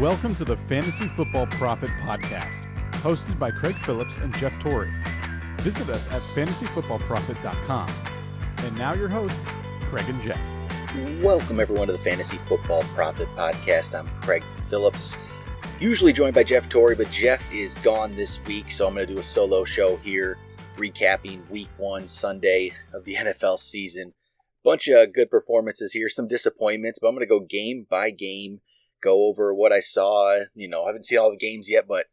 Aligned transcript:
Welcome 0.00 0.34
to 0.36 0.46
the 0.46 0.56
Fantasy 0.56 1.08
Football 1.08 1.46
Profit 1.48 1.90
Podcast, 2.00 2.62
hosted 3.02 3.38
by 3.38 3.50
Craig 3.50 3.76
Phillips 3.84 4.16
and 4.16 4.34
Jeff 4.38 4.58
Torrey. 4.58 4.90
Visit 5.58 5.90
us 5.90 6.08
at 6.08 6.22
fantasyfootballprofit.com. 6.22 7.90
And 8.56 8.78
now 8.78 8.94
your 8.94 9.10
hosts, 9.10 9.54
Craig 9.82 10.08
and 10.08 10.22
Jeff. 10.22 10.40
Welcome, 11.22 11.60
everyone, 11.60 11.88
to 11.88 11.92
the 11.92 11.98
Fantasy 11.98 12.38
Football 12.48 12.80
Profit 12.94 13.28
Podcast. 13.36 13.94
I'm 13.94 14.08
Craig 14.22 14.42
Phillips, 14.70 15.18
usually 15.80 16.14
joined 16.14 16.34
by 16.34 16.44
Jeff 16.44 16.66
Torrey, 16.66 16.96
but 16.96 17.10
Jeff 17.10 17.42
is 17.52 17.74
gone 17.74 18.16
this 18.16 18.42
week, 18.46 18.70
so 18.70 18.88
I'm 18.88 18.94
going 18.94 19.06
to 19.06 19.12
do 19.12 19.20
a 19.20 19.22
solo 19.22 19.64
show 19.64 19.98
here, 19.98 20.38
recapping 20.78 21.46
week 21.50 21.68
one, 21.76 22.08
Sunday 22.08 22.72
of 22.94 23.04
the 23.04 23.14
NFL 23.16 23.58
season. 23.58 24.14
Bunch 24.64 24.88
of 24.88 25.12
good 25.12 25.30
performances 25.30 25.92
here, 25.92 26.08
some 26.08 26.26
disappointments, 26.26 26.98
but 26.98 27.08
I'm 27.08 27.14
going 27.14 27.20
to 27.20 27.28
go 27.28 27.40
game 27.40 27.86
by 27.90 28.08
game, 28.08 28.62
go 29.00 29.26
over 29.26 29.54
what 29.54 29.72
I 29.72 29.80
saw. 29.80 30.40
You 30.54 30.68
know, 30.68 30.84
I 30.84 30.88
haven't 30.88 31.06
seen 31.06 31.18
all 31.18 31.30
the 31.30 31.36
games 31.36 31.70
yet, 31.70 31.86
but 31.88 32.06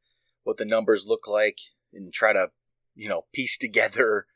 what 0.43 0.57
the 0.57 0.65
numbers 0.65 1.07
look 1.07 1.27
like, 1.27 1.59
and 1.93 2.11
try 2.13 2.33
to, 2.33 2.51
you 2.95 3.09
know, 3.09 3.25
piece 3.33 3.57
together 3.57 4.27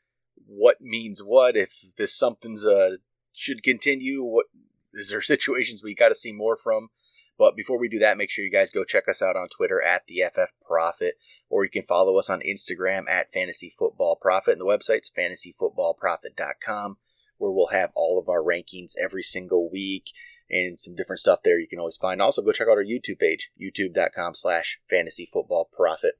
what 0.46 0.80
means 0.80 1.20
what. 1.20 1.56
If 1.56 1.94
this 1.96 2.16
something's 2.16 2.66
uh 2.66 2.96
should 3.32 3.62
continue, 3.62 4.22
what 4.22 4.46
is 4.92 5.10
there 5.10 5.22
situations 5.22 5.82
we 5.82 5.94
got 5.94 6.10
to 6.10 6.14
see 6.14 6.32
more 6.32 6.56
from? 6.56 6.88
But 7.38 7.56
before 7.56 7.78
we 7.78 7.88
do 7.88 7.98
that, 7.98 8.18
make 8.18 8.30
sure 8.30 8.44
you 8.44 8.52
guys 8.52 8.70
go 8.70 8.84
check 8.84 9.08
us 9.08 9.22
out 9.22 9.36
on 9.36 9.48
Twitter 9.48 9.82
at 9.82 10.06
the 10.06 10.22
FF 10.32 10.52
Profit, 10.64 11.14
or 11.48 11.64
you 11.64 11.70
can 11.70 11.82
follow 11.82 12.18
us 12.18 12.28
on 12.28 12.40
Instagram 12.40 13.08
at 13.08 13.32
Fantasy 13.32 13.68
Football 13.70 14.16
Profit, 14.16 14.52
and 14.52 14.60
the 14.60 14.66
website's 14.66 15.10
fantasyfootballprofit.com, 15.10 16.98
where 17.38 17.50
we'll 17.50 17.68
have 17.68 17.90
all 17.94 18.18
of 18.18 18.28
our 18.28 18.42
rankings 18.42 18.92
every 19.02 19.22
single 19.22 19.70
week 19.70 20.10
and 20.52 20.78
some 20.78 20.94
different 20.94 21.20
stuff 21.20 21.40
there 21.42 21.58
you 21.58 21.66
can 21.66 21.78
always 21.78 21.96
find. 21.96 22.20
Also, 22.20 22.42
go 22.42 22.52
check 22.52 22.68
out 22.68 22.76
our 22.76 22.84
YouTube 22.84 23.18
page, 23.18 23.50
youtube.com 23.60 24.34
slash 24.34 24.78
fantasy 24.88 25.26
football 25.26 25.68
profit. 25.72 26.14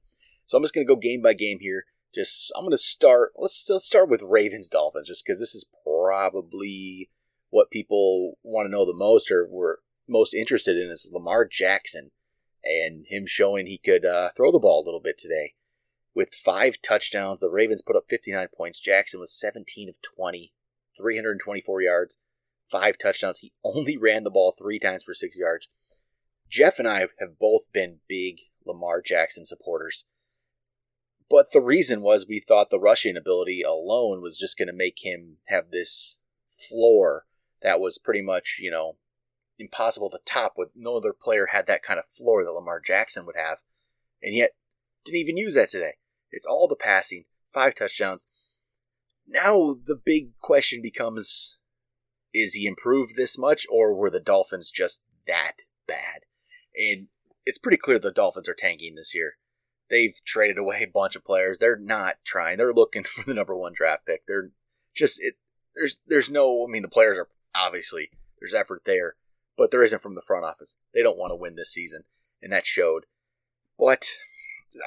So 0.45 0.57
I'm 0.57 0.63
just 0.63 0.73
going 0.73 0.85
to 0.85 0.91
go 0.91 0.99
game 0.99 1.21
by 1.21 1.33
game 1.33 1.59
here. 1.61 1.85
Just 2.13 2.51
I'm 2.55 2.63
going 2.63 2.71
to 2.71 2.77
start. 2.77 3.33
Let's 3.37 3.67
let's 3.69 3.85
start 3.85 4.09
with 4.09 4.23
Ravens 4.23 4.69
Dolphins, 4.69 5.07
just 5.07 5.23
because 5.25 5.39
this 5.39 5.55
is 5.55 5.65
probably 5.85 7.09
what 7.49 7.71
people 7.71 8.37
want 8.43 8.67
to 8.67 8.71
know 8.71 8.85
the 8.85 8.93
most, 8.93 9.31
or 9.31 9.47
were 9.49 9.79
most 10.07 10.33
interested 10.33 10.77
in, 10.77 10.89
is 10.89 11.09
Lamar 11.13 11.45
Jackson 11.45 12.11
and 12.63 13.05
him 13.07 13.25
showing 13.25 13.65
he 13.65 13.77
could 13.77 14.05
uh, 14.05 14.29
throw 14.35 14.51
the 14.51 14.59
ball 14.59 14.81
a 14.81 14.85
little 14.85 14.99
bit 14.99 15.17
today. 15.17 15.53
With 16.15 16.33
five 16.33 16.81
touchdowns, 16.81 17.41
the 17.41 17.49
Ravens 17.49 17.81
put 17.81 17.95
up 17.95 18.05
59 18.09 18.47
points. 18.55 18.79
Jackson 18.79 19.19
was 19.19 19.37
17 19.37 19.89
of 19.89 20.01
20, 20.01 20.53
324 20.95 21.81
yards, 21.81 22.17
five 22.73 22.97
touchdowns. 22.97 23.39
He 23.39 23.53
only 23.63 23.95
ran 23.95 24.23
the 24.23 24.31
ball 24.31 24.53
three 24.57 24.79
times 24.79 25.03
for 25.03 25.13
six 25.13 25.37
yards. 25.39 25.69
Jeff 26.49 26.79
and 26.79 26.87
I 26.87 26.99
have 27.19 27.39
both 27.39 27.71
been 27.71 27.99
big 28.09 28.41
Lamar 28.65 29.01
Jackson 29.01 29.45
supporters. 29.45 30.05
But 31.29 31.47
the 31.51 31.61
reason 31.61 32.01
was 32.01 32.27
we 32.27 32.39
thought 32.39 32.69
the 32.69 32.79
rushing 32.79 33.17
ability 33.17 33.63
alone 33.63 34.21
was 34.21 34.37
just 34.37 34.57
going 34.57 34.67
to 34.67 34.73
make 34.73 35.03
him 35.03 35.37
have 35.47 35.71
this 35.71 36.17
floor 36.45 37.25
that 37.61 37.79
was 37.79 37.97
pretty 37.97 38.21
much, 38.21 38.57
you 38.59 38.69
know, 38.69 38.97
impossible 39.57 40.09
to 40.09 40.19
top 40.25 40.53
with 40.57 40.69
no 40.75 40.97
other 40.97 41.13
player 41.13 41.47
had 41.51 41.65
that 41.67 41.81
kind 41.81 41.99
of 41.99 42.05
floor 42.09 42.43
that 42.43 42.51
Lamar 42.51 42.79
Jackson 42.79 43.25
would 43.25 43.37
have. 43.37 43.59
And 44.21 44.35
yet 44.35 44.51
didn't 45.05 45.21
even 45.21 45.37
use 45.37 45.55
that 45.55 45.69
today. 45.69 45.93
It's 46.31 46.45
all 46.45 46.67
the 46.67 46.75
passing, 46.75 47.25
five 47.53 47.73
touchdowns. 47.75 48.25
Now 49.25 49.75
the 49.85 49.95
big 49.95 50.37
question 50.37 50.81
becomes 50.81 51.57
is 52.33 52.53
he 52.53 52.65
improved 52.65 53.15
this 53.15 53.37
much 53.37 53.65
or 53.69 53.93
were 53.93 54.09
the 54.09 54.19
Dolphins 54.19 54.71
just 54.71 55.01
that 55.27 55.59
bad? 55.87 56.25
And 56.75 57.07
it's 57.45 57.57
pretty 57.57 57.77
clear 57.77 57.99
the 57.99 58.11
Dolphins 58.11 58.49
are 58.49 58.55
tanking 58.55 58.95
this 58.95 59.13
year. 59.13 59.33
They've 59.89 60.19
traded 60.25 60.57
away 60.57 60.83
a 60.83 60.91
bunch 60.91 61.15
of 61.15 61.25
players. 61.25 61.59
They're 61.59 61.77
not 61.77 62.15
trying. 62.25 62.57
They're 62.57 62.73
looking 62.73 63.03
for 63.03 63.23
the 63.23 63.33
number 63.33 63.55
one 63.55 63.73
draft 63.73 64.05
pick. 64.05 64.25
They're 64.25 64.51
just 64.95 65.21
it. 65.21 65.35
There's 65.75 65.97
there's 66.07 66.29
no. 66.29 66.65
I 66.67 66.71
mean, 66.71 66.81
the 66.81 66.87
players 66.87 67.17
are 67.17 67.29
obviously 67.55 68.09
there's 68.39 68.53
effort 68.53 68.83
there, 68.85 69.15
but 69.57 69.71
there 69.71 69.83
isn't 69.83 70.01
from 70.01 70.15
the 70.15 70.21
front 70.21 70.45
office. 70.45 70.77
They 70.93 71.03
don't 71.03 71.17
want 71.17 71.31
to 71.31 71.35
win 71.35 71.55
this 71.55 71.73
season, 71.73 72.03
and 72.41 72.51
that 72.51 72.65
showed. 72.65 73.05
But 73.77 74.05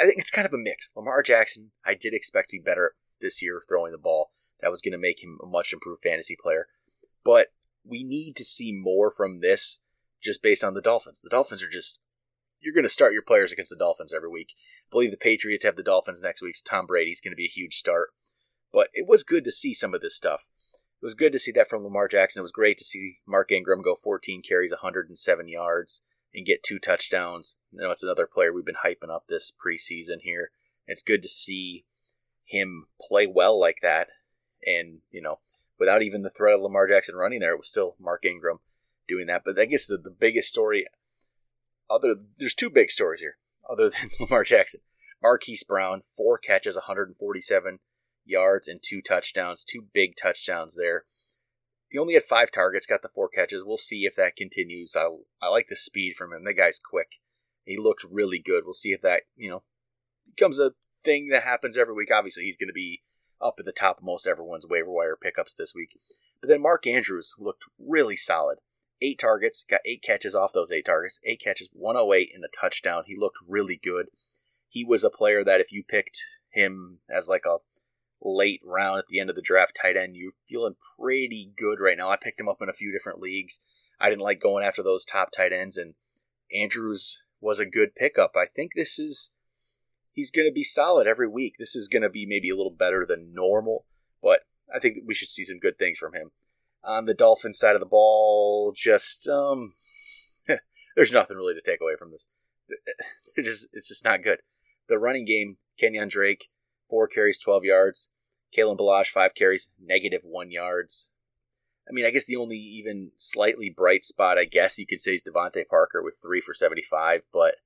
I 0.01 0.05
think 0.05 0.19
it's 0.19 0.31
kind 0.31 0.47
of 0.47 0.55
a 0.55 0.59
mix. 0.59 0.91
Lamar 0.97 1.23
Jackson, 1.23 1.73
I 1.85 1.95
did 1.95 2.15
expect 2.15 2.51
to 2.51 2.57
be 2.57 2.63
better 2.63 2.95
this 3.21 3.43
year 3.43 3.61
throwing 3.69 3.93
the 3.93 3.99
ball. 3.99 4.31
That 4.61 4.71
was 4.71 4.81
going 4.81 4.93
to 4.93 4.99
make 4.99 5.23
him 5.23 5.39
a 5.43 5.47
much 5.47 5.73
improved 5.73 6.03
fantasy 6.03 6.37
player. 6.41 6.69
But 7.27 7.49
we 7.85 8.05
need 8.05 8.37
to 8.37 8.45
see 8.45 8.73
more 8.73 9.11
from 9.11 9.41
this 9.41 9.81
just 10.23 10.45
based 10.45 10.63
on 10.63 10.75
the 10.75 10.81
Dolphins. 10.81 11.23
The 11.23 11.29
Dolphins 11.29 11.61
are 11.61 11.69
just 11.69 11.99
you're 12.61 12.73
going 12.73 12.85
to 12.85 12.89
start 12.89 13.13
your 13.13 13.23
players 13.23 13.51
against 13.53 13.71
the 13.71 13.77
Dolphins 13.77 14.15
every 14.15 14.31
week. 14.31 14.55
I 14.57 14.91
believe 14.93 15.11
the 15.11 15.17
Patriots 15.17 15.65
have 15.65 15.75
the 15.75 15.83
Dolphins 15.83 16.23
next 16.23 16.41
week. 16.41 16.55
So 16.55 16.63
Tom 16.65 16.87
Brady's 16.87 17.21
going 17.21 17.33
to 17.33 17.37
be 17.37 17.47
a 17.47 17.49
huge 17.49 17.75
start. 17.75 18.11
But 18.73 18.91
it 18.93 19.07
was 19.09 19.25
good 19.25 19.45
to 19.45 19.51
see 19.51 19.75
some 19.75 19.93
of 19.93 20.01
this 20.01 20.17
stuff. 20.17 20.49
It 20.73 21.05
was 21.05 21.15
good 21.15 21.33
to 21.33 21.39
see 21.41 21.51
that 21.53 21.69
from 21.69 21.83
Lamar 21.83 22.07
Jackson. 22.07 22.41
It 22.41 22.43
was 22.43 22.53
great 22.53 22.79
to 22.79 22.85
see 22.85 23.19
Mark 23.27 23.51
Ingram 23.51 23.83
go 23.83 23.97
14 23.97 24.41
carries, 24.43 24.71
107 24.71 25.49
yards, 25.49 26.03
and 26.33 26.47
get 26.47 26.63
two 26.63 26.79
touchdowns. 26.79 27.57
You 27.73 27.83
know, 27.83 27.91
it's 27.91 28.05
another 28.05 28.29
player 28.33 28.53
we've 28.53 28.65
been 28.65 28.77
hyping 28.85 29.13
up 29.13 29.27
this 29.29 29.53
preseason 29.53 30.19
here. 30.21 30.51
It's 30.87 31.03
good 31.03 31.23
to 31.23 31.29
see 31.29 31.87
him 32.45 32.87
play 33.01 33.27
well 33.27 33.59
like 33.59 33.81
that. 33.83 34.09
And, 34.65 35.01
you 35.11 35.21
know, 35.21 35.41
without 35.79 36.03
even 36.03 36.23
the 36.23 36.31
threat 36.31 36.55
of 36.55 36.61
Lamar 36.61 36.89
Jackson 36.89 37.17
running 37.17 37.41
there, 37.41 37.53
it 37.53 37.59
was 37.59 37.69
still 37.69 37.97
Mark 38.01 38.25
Ingram 38.25 38.59
doing 39.09 39.27
that. 39.27 39.43
But 39.45 39.59
I 39.59 39.67
guess 39.67 39.87
the, 39.87 39.97
the 39.97 40.11
biggest 40.11 40.49
story 40.49 40.87
other 41.89 42.17
there's 42.39 42.55
two 42.55 42.71
big 42.71 42.91
stories 42.91 43.21
here 43.21 43.37
other 43.69 43.91
than 43.91 44.11
Lamar 44.21 44.45
Jackson. 44.45 44.81
Marquise 45.23 45.65
Brown, 45.65 46.03
four 46.17 46.39
catches, 46.39 46.77
147 46.77 47.79
yards, 48.25 48.69
and 48.69 48.81
two 48.83 49.01
touchdowns. 49.01 49.65
Two 49.65 49.87
big 49.93 50.15
touchdowns 50.17 50.77
there. 50.77 51.05
He 51.89 51.99
only 51.99 52.15
had 52.15 52.25
five 52.25 52.51
targets, 52.51 52.87
got 52.87 53.03
the 53.03 53.09
four 53.09 53.29
catches. 53.29 53.65
We'll 53.65 53.77
see 53.77 54.05
if 54.05 54.17
that 54.17 54.37
continues. 54.37 54.95
I, 54.97 55.07
I 55.41 55.49
like 55.49 55.69
the 55.69 55.77
speed 55.77 56.15
from 56.17 56.33
him. 56.33 56.45
That 56.45 56.55
guy's 56.55 56.79
quick. 56.79 57.21
He 57.65 57.79
looked 57.79 58.05
really 58.09 58.39
good. 58.39 58.65
We'll 58.65 58.75
see 58.75 58.93
if 58.93 59.01
that, 59.03 59.23
you 59.37 59.49
know, 59.49 59.63
becomes 60.27 60.59
a 60.59 60.73
thing 61.05 61.29
that 61.31 61.45
happens 61.45 61.79
every 61.79 61.95
week. 61.95 62.11
Obviously, 62.13 62.45
he's 62.45 62.57
going 62.57 62.69
to 62.69 62.75
be 62.75 63.03
up 63.41 63.57
at 63.59 63.65
the 63.65 63.73
top 63.73 63.99
of 63.99 64.05
most 64.05 64.27
everyone's 64.27 64.67
waiver 64.67 64.91
wire 64.91 65.17
pickups 65.17 65.55
this 65.55 65.75
week. 65.75 65.99
But 66.41 66.49
then 66.49 66.63
Mark 66.63 66.87
Andrews 66.87 67.35
looked 67.39 67.65
really 67.79 68.17
solid 68.17 68.59
eight 69.03 69.19
targets, 69.19 69.65
got 69.69 69.81
eight 69.85 70.03
catches 70.03 70.35
off 70.35 70.53
those 70.53 70.73
eight 70.73 70.87
targets, 70.87 71.21
eight 71.25 71.41
catches, 71.41 71.69
108 71.73 72.31
in 72.35 72.43
a 72.43 72.49
touchdown. 72.49 73.05
He 73.07 73.17
looked 73.17 73.39
really 73.47 73.79
good. 73.83 74.07
He 74.69 74.85
was 74.85 75.05
a 75.05 75.11
player 75.11 75.45
that 75.45 75.61
if 75.61 75.73
you 75.73 75.85
picked 75.85 76.25
him 76.51 77.01
as 77.09 77.29
like 77.29 77.45
a 77.45 77.59
late 78.23 78.61
round 78.65 78.99
at 78.99 79.07
the 79.09 79.21
end 79.21 79.31
of 79.31 79.37
the 79.37 79.43
draft 79.43 79.79
tight 79.81 79.97
end, 79.97 80.17
you're 80.17 80.33
feeling 80.47 80.77
pretty 80.99 81.53
good 81.57 81.81
right 81.81 81.97
now. 81.97 82.09
I 82.09 82.17
picked 82.17 82.41
him 82.41 82.49
up 82.49 82.63
in 82.63 82.69
a 82.69 82.75
few 82.75 82.93
different 82.93 83.21
leagues. 83.21 83.61
I 84.01 84.09
didn't 84.09 84.23
like 84.23 84.41
going 84.41 84.65
after 84.65 84.83
those 84.83 85.05
top 85.05 85.31
tight 85.31 85.53
ends, 85.53 85.77
and 85.77 85.95
Andrews 86.55 87.23
was 87.41 87.59
a 87.59 87.67
good 87.67 87.95
pickup. 87.95 88.33
I 88.37 88.47
think 88.47 88.73
this 88.75 88.99
is 88.99 89.31
he's 90.17 90.33
going 90.33 90.49
to 90.49 90.53
be 90.53 90.65
solid 90.65 91.07
every 91.07 91.29
week. 91.29 91.55
This 91.59 91.77
is 91.77 91.87
going 91.87 92.03
to 92.03 92.11
be 92.11 92.27
maybe 92.27 92.51
a 92.51 92.57
little 92.57 92.75
better 92.77 93.05
than 93.07 93.33
normal, 93.33 93.85
but 94.21 94.41
I 94.75 94.81
think 94.81 94.99
we 95.07 95.15
should 95.15 95.29
see 95.29 95.45
some 95.45 95.61
good 95.61 95.79
things 95.79 95.99
from 95.99 96.15
him 96.15 96.33
on 96.87 97.05
the 97.05 97.15
Dolphin 97.15 97.53
side 97.53 97.75
of 97.75 97.81
the 97.81 97.87
ball, 97.87 98.73
just 98.75 99.29
um, 99.29 99.75
there's 100.97 101.13
nothing 101.13 101.37
really 101.37 101.55
to 101.55 101.61
take 101.61 101.81
away 101.83 101.95
from 101.99 102.13
this. 102.13 102.29
Just 103.43 103.69
it's 103.73 103.89
just 103.89 104.05
not 104.05 104.23
good. 104.23 104.41
The 104.89 104.99
running 104.99 105.25
game, 105.25 105.59
Kenyan 105.81 106.09
Drake, 106.09 106.49
four 106.89 107.07
carries, 107.07 107.39
twelve 107.39 107.65
yards. 107.65 108.09
Kalen 108.57 108.79
Ballage, 108.79 109.09
five 109.09 109.35
carries, 109.35 109.69
negative 109.79 110.23
one 110.25 110.51
yards. 110.51 111.11
I 111.89 111.93
mean, 111.93 112.07
I 112.07 112.11
guess 112.11 112.25
the 112.25 112.37
only 112.37 112.57
even 112.57 113.11
slightly 113.15 113.73
bright 113.77 114.05
spot, 114.05 114.39
I 114.39 114.47
guess 114.47 114.79
you 114.79 114.87
could 114.87 115.01
say, 115.01 115.13
is 115.13 115.23
DeVante 115.23 115.69
Parker 115.69 116.03
with 116.03 116.17
three 116.21 116.41
for 116.41 116.55
75, 116.55 117.23
but 117.33 117.57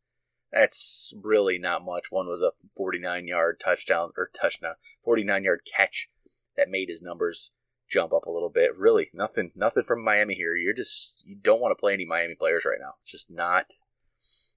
that's 0.52 1.14
really 1.22 1.58
not 1.58 1.84
much. 1.84 2.10
One 2.10 2.26
was 2.26 2.42
a 2.42 2.52
49 2.76 3.26
yard 3.26 3.60
touchdown, 3.60 4.10
or 4.16 4.30
touchdown, 4.32 4.74
49 5.04 5.44
yard 5.44 5.60
catch 5.64 6.08
that 6.56 6.68
made 6.68 6.88
his 6.88 7.02
numbers 7.02 7.52
jump 7.88 8.12
up 8.12 8.26
a 8.26 8.30
little 8.30 8.50
bit. 8.50 8.76
Really, 8.76 9.10
nothing, 9.12 9.52
nothing 9.54 9.84
from 9.84 10.04
Miami 10.04 10.34
here. 10.34 10.54
You're 10.54 10.74
just 10.74 11.24
you 11.26 11.36
don't 11.40 11.60
want 11.60 11.72
to 11.72 11.80
play 11.80 11.92
any 11.92 12.04
Miami 12.04 12.34
players 12.34 12.64
right 12.64 12.78
now. 12.80 12.94
It's 13.02 13.12
just 13.12 13.30
not, 13.30 13.74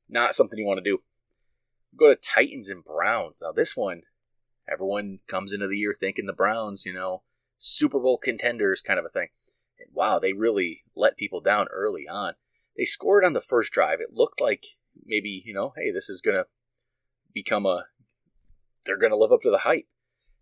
not 0.10 0.36
something 0.36 0.57
you 0.57 0.66
want 0.66 0.84
to 0.84 0.90
do. 0.90 1.01
Go 1.95 2.13
to 2.13 2.19
Titans 2.19 2.69
and 2.69 2.84
Browns. 2.84 3.42
Now 3.44 3.51
this 3.51 3.78
one, 3.78 4.01
everyone 4.68 5.19
comes 5.28 5.54
into 5.54 5.68
the 5.68 5.78
year 5.78 5.95
thinking 6.00 6.25
the 6.25 6.34
Browns, 6.34 6.86
you 6.86 6.94
know, 6.94 7.22
Super 7.57 8.00
Bowl 8.00 8.18
contenders 8.18 8.81
kind 8.81 9.00
of 9.00 9.06
a 9.06 9.10
thing. 9.10 9.30
And 9.80 9.90
wow, 9.94 10.18
they 10.18 10.34
really 10.34 10.81
let 10.95 11.18
people 11.18 11.40
down 11.40 11.68
early 11.72 12.07
on. 12.07 12.34
They 12.75 12.86
scored 12.86 13.24
on 13.24 13.34
the 13.34 13.42
first 13.42 13.72
drive. 13.72 14.00
It 14.00 14.13
looked 14.13 14.42
like 14.42 14.66
maybe 15.06 15.42
you 15.45 15.54
know, 15.54 15.74
hey, 15.75 15.92
this 15.92 16.10
is 16.10 16.22
gonna 16.22 16.45
become 17.34 17.66
a. 17.66 17.86
They're 18.86 18.98
gonna 18.98 19.16
live 19.16 19.31
up 19.31 19.42
to 19.42 19.51
the 19.51 19.60
hype. 19.60 19.88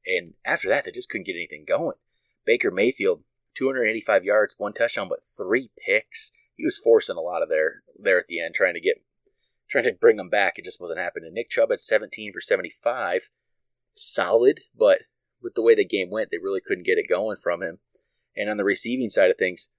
And 0.06 0.33
after 0.44 0.68
that, 0.69 0.86
they 0.86 0.92
just 0.92 1.09
couldn't 1.09 1.27
get 1.27 1.36
anything 1.36 1.65
going. 1.68 1.95
Baker 2.44 2.71
Mayfield, 2.71 3.24
285 3.56 4.24
yards, 4.24 4.56
one 4.57 4.74
touchdown, 4.74 5.09
but 5.09 5.24
three 5.24 5.69
picks. 5.86 6.31
He 6.56 6.65
was 6.65 6.77
forcing 6.77 7.18
a 7.18 7.21
lot 7.21 7.44
of 7.44 7.50
there 7.50 7.83
there 7.98 8.19
at 8.19 8.27
the 8.27 8.39
end, 8.39 8.56
trying 8.56 8.74
to 8.74 8.81
get 8.81 9.03
trying 9.69 9.83
to 9.86 9.94
bring 9.94 10.18
them 10.18 10.30
back. 10.30 10.57
It 10.57 10.65
just 10.65 10.81
wasn't 10.81 11.00
happening. 11.00 11.33
Nick 11.33 11.50
Chubb 11.50 11.71
had 11.71 11.80
17 11.80 12.33
for 12.33 12.42
75. 12.42 13.30
Solid, 13.94 14.62
but 14.77 15.00
with 15.42 15.56
the 15.56 15.62
way 15.62 15.75
the 15.75 15.86
game 15.86 16.09
went, 16.09 16.30
they 16.31 16.38
really 16.38 16.62
couldn't 16.65 16.86
get 16.86 16.98
it 16.98 17.09
going 17.09 17.38
from 17.38 17.63
him. 17.63 17.80
And 18.36 18.50
on 18.50 18.57
the 18.57 18.63
receiving 18.63 19.09
side 19.09 19.31
of 19.31 19.38
things, 19.38 19.69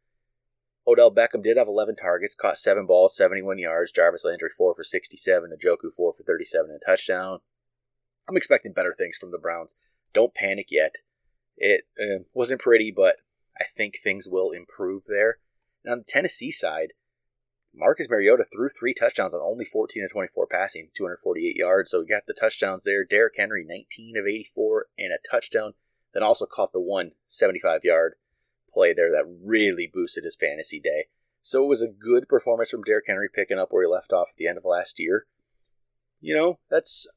Odell 0.87 1.15
Beckham 1.15 1.43
did 1.43 1.57
have 1.57 1.69
11 1.69 1.97
targets, 1.97 2.35
caught 2.35 2.59
7 2.59 2.87
balls, 2.87 3.17
71 3.17 3.59
yards. 3.59 3.93
Jarvis 3.93 4.25
Landry 4.25 4.51
4 4.57 4.75
for 4.75 4.83
67. 4.83 5.51
Njoku 5.51 5.93
4 5.97 6.13
for 6.13 6.23
37 6.25 6.71
and 6.71 6.81
a 6.83 6.85
touchdown. 6.85 7.39
I'm 8.29 8.37
expecting 8.37 8.73
better 8.73 8.95
things 8.97 9.17
from 9.17 9.31
the 9.31 9.39
Browns. 9.39 9.75
Don't 10.13 10.35
panic 10.35 10.69
yet. 10.71 10.97
It 11.57 11.85
uh, 12.01 12.25
wasn't 12.35 12.61
pretty, 12.61 12.91
but 12.91 13.17
I 13.61 13.65
think 13.65 13.97
things 13.97 14.29
will 14.29 14.51
improve 14.51 15.05
there. 15.07 15.39
And 15.85 15.93
on 15.93 15.99
the 15.99 16.05
Tennessee 16.05 16.51
side, 16.51 16.93
Marcus 17.75 18.09
Mariota 18.11 18.45
threw 18.45 18.69
three 18.69 18.93
touchdowns 18.93 19.35
on 19.35 19.41
only 19.41 19.65
14 19.65 20.05
of 20.05 20.13
24 20.13 20.47
passing, 20.47 20.91
248 20.97 21.57
yards. 21.57 21.91
So 21.91 22.01
we 22.01 22.07
got 22.07 22.27
the 22.27 22.35
touchdowns 22.35 22.85
there. 22.85 23.05
Derrick 23.05 23.35
Henry, 23.37 23.65
19 23.67 24.17
of 24.17 24.27
84 24.27 24.87
and 24.99 25.13
a 25.13 25.19
touchdown. 25.31 25.75
Then 26.13 26.23
also 26.23 26.45
caught 26.45 26.73
the 26.73 26.81
one 26.81 27.13
75 27.27 27.81
yard 27.85 28.15
play 28.73 28.93
there 28.93 29.11
that 29.11 29.25
really 29.43 29.91
boosted 29.93 30.25
his 30.25 30.37
fantasy 30.37 30.81
day. 30.81 31.07
So 31.41 31.65
it 31.65 31.69
was 31.69 31.83
a 31.83 31.89
good 31.89 32.29
performance 32.29 32.71
from 32.71 32.83
Derrick 32.83 33.07
Henry 33.09 33.29
picking 33.33 33.59
up 33.59 33.69
where 33.73 33.83
he 33.83 33.89
left 33.89 34.13
off 34.13 34.31
at 34.31 34.37
the 34.37 34.47
end 34.47 34.59
of 34.59 34.65
last 34.65 34.99
year. 34.99 35.27
You 36.21 36.35
know, 36.35 36.59
that's 36.71 37.09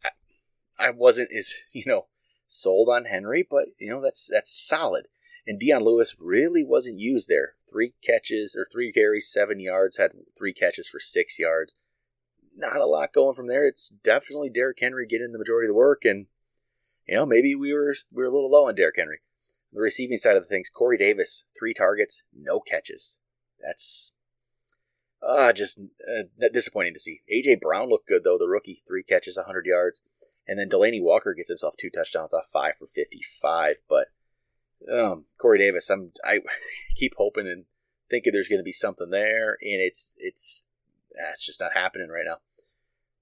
I 0.80 0.90
wasn't 0.90 1.30
as, 1.32 1.54
you 1.74 1.84
know, 1.86 2.08
sold 2.48 2.90
on 2.90 3.06
Henry, 3.06 3.46
but 3.50 3.68
you 3.80 3.90
know, 3.90 4.02
that's 4.02 4.30
that's 4.32 4.52
solid. 4.52 5.08
And 5.48 5.60
Dion 5.60 5.84
Lewis 5.84 6.16
really 6.20 6.64
wasn't 6.64 6.98
used 6.98 7.30
there. 7.30 7.54
Three 7.70 7.94
catches 8.04 8.56
or 8.56 8.66
three 8.66 8.92
carries, 8.92 9.32
seven 9.32 9.60
yards, 9.60 9.98
had 9.98 10.12
three 10.36 10.54
catches 10.54 10.88
for 10.88 11.00
six 11.00 11.38
yards. 11.38 11.76
Not 12.56 12.78
a 12.78 12.86
lot 12.86 13.14
going 13.14 13.36
from 13.36 13.48
there. 13.48 13.68
It's 13.68 13.90
definitely 13.90 14.50
Derrick 14.50 14.80
Henry 14.80 15.06
getting 15.06 15.34
the 15.34 15.38
majority 15.38 15.68
of 15.68 15.70
the 15.70 15.78
work, 15.78 16.04
and 16.04 16.28
you 17.08 17.16
know 17.16 17.26
maybe 17.26 17.54
we 17.54 17.74
were 17.74 17.96
we 18.12 18.24
were 18.24 18.30
a 18.30 18.34
little 18.34 18.50
low 18.50 18.68
on 18.68 18.76
Derrick 18.76 18.96
Henry. 18.98 19.20
The 19.76 19.82
receiving 19.82 20.18
side 20.18 20.38
of 20.38 20.44
the 20.44 20.48
things, 20.48 20.70
Corey 20.70 20.98
Davis, 20.98 21.44
three 21.58 21.74
targets, 21.74 22.24
no 22.34 22.62
catches. 22.62 23.20
That's 23.62 24.14
uh, 25.22 25.52
just 25.52 25.80
uh, 25.80 26.48
disappointing 26.54 26.94
to 26.94 27.00
see. 27.00 27.22
AJ 27.32 27.60
Brown 27.60 27.90
looked 27.90 28.08
good 28.08 28.24
though. 28.24 28.38
The 28.38 28.48
rookie, 28.48 28.82
three 28.88 29.04
catches, 29.04 29.36
100 29.36 29.66
yards, 29.66 30.02
and 30.48 30.58
then 30.58 30.70
Delanie 30.70 31.04
Walker 31.04 31.34
gets 31.34 31.50
himself 31.50 31.76
two 31.78 31.90
touchdowns 31.90 32.34
off 32.34 32.48
five 32.48 32.76
for 32.80 32.88
55. 32.88 33.76
But 33.90 34.08
um, 34.90 35.26
Corey 35.38 35.60
Davis, 35.60 35.90
I'm 35.90 36.14
I 36.24 36.40
keep 36.96 37.16
hoping 37.18 37.48
and 37.48 37.66
thinking 38.10 38.32
there's 38.32 38.48
going 38.48 38.60
to 38.60 38.64
be 38.64 38.72
something 38.72 39.10
there, 39.10 39.58
and 39.62 39.82
it's 39.82 40.16
it's 40.18 40.64
ah, 41.20 41.32
it's 41.32 41.46
just 41.46 41.60
not 41.60 41.74
happening 41.74 42.08
right 42.08 42.26
now. 42.26 42.38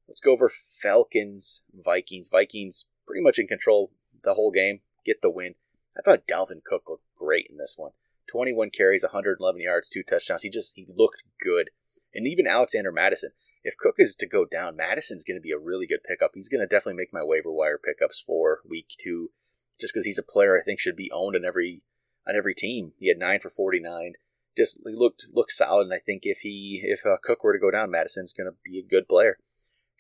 Let's 0.07 0.21
go 0.21 0.33
over 0.33 0.49
Falcons 0.49 1.63
Vikings. 1.73 2.29
Vikings 2.29 2.85
pretty 3.07 3.23
much 3.23 3.39
in 3.39 3.47
control 3.47 3.91
the 4.23 4.35
whole 4.35 4.51
game, 4.51 4.81
get 5.03 5.23
the 5.23 5.31
win. 5.31 5.55
I 5.97 6.01
thought 6.01 6.27
Dalvin 6.27 6.63
Cook 6.63 6.89
looked 6.89 7.05
great 7.17 7.47
in 7.49 7.57
this 7.57 7.75
one. 7.77 7.91
21 8.27 8.69
carries, 8.69 9.03
111 9.03 9.61
yards, 9.61 9.89
two 9.89 10.03
touchdowns. 10.03 10.43
He 10.43 10.49
just 10.49 10.73
he 10.75 10.85
looked 10.87 11.23
good. 11.41 11.69
And 12.13 12.27
even 12.27 12.47
Alexander 12.47 12.91
Mattison. 12.91 13.31
If 13.63 13.77
Cook 13.77 13.95
is 13.97 14.15
to 14.17 14.27
go 14.27 14.45
down, 14.45 14.75
Mattison's 14.75 15.23
going 15.23 15.37
to 15.37 15.41
be 15.41 15.51
a 15.51 15.57
really 15.57 15.87
good 15.87 16.03
pickup. 16.03 16.31
He's 16.33 16.49
going 16.49 16.61
to 16.61 16.67
definitely 16.67 16.97
make 16.97 17.13
my 17.13 17.23
waiver 17.23 17.51
wire 17.51 17.79
pickups 17.83 18.19
for 18.19 18.59
week 18.67 18.87
two 18.99 19.31
just 19.79 19.93
because 19.93 20.05
he's 20.05 20.19
a 20.19 20.23
player 20.23 20.59
I 20.59 20.63
think 20.63 20.79
should 20.79 20.95
be 20.95 21.11
owned 21.11 21.35
on 21.35 21.45
every 21.45 21.81
on 22.27 22.35
every 22.35 22.55
team. 22.55 22.93
He 22.99 23.07
had 23.07 23.17
nine 23.17 23.39
for 23.39 23.49
forty 23.49 23.79
nine. 23.79 24.13
Just 24.55 24.79
he 24.85 24.93
looked 24.93 25.27
looked 25.31 25.51
solid, 25.51 25.85
and 25.85 25.93
I 25.93 25.99
think 25.99 26.21
if 26.25 26.39
he 26.39 26.81
if 26.83 27.05
uh, 27.05 27.17
Cook 27.23 27.43
were 27.43 27.53
to 27.53 27.59
go 27.59 27.71
down, 27.71 27.91
Mattison's 27.91 28.33
going 28.33 28.49
to 28.49 28.57
be 28.63 28.79
a 28.79 28.83
good 28.83 29.07
player. 29.07 29.37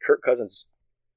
Kirk 0.03 0.21
Cousins 0.21 0.67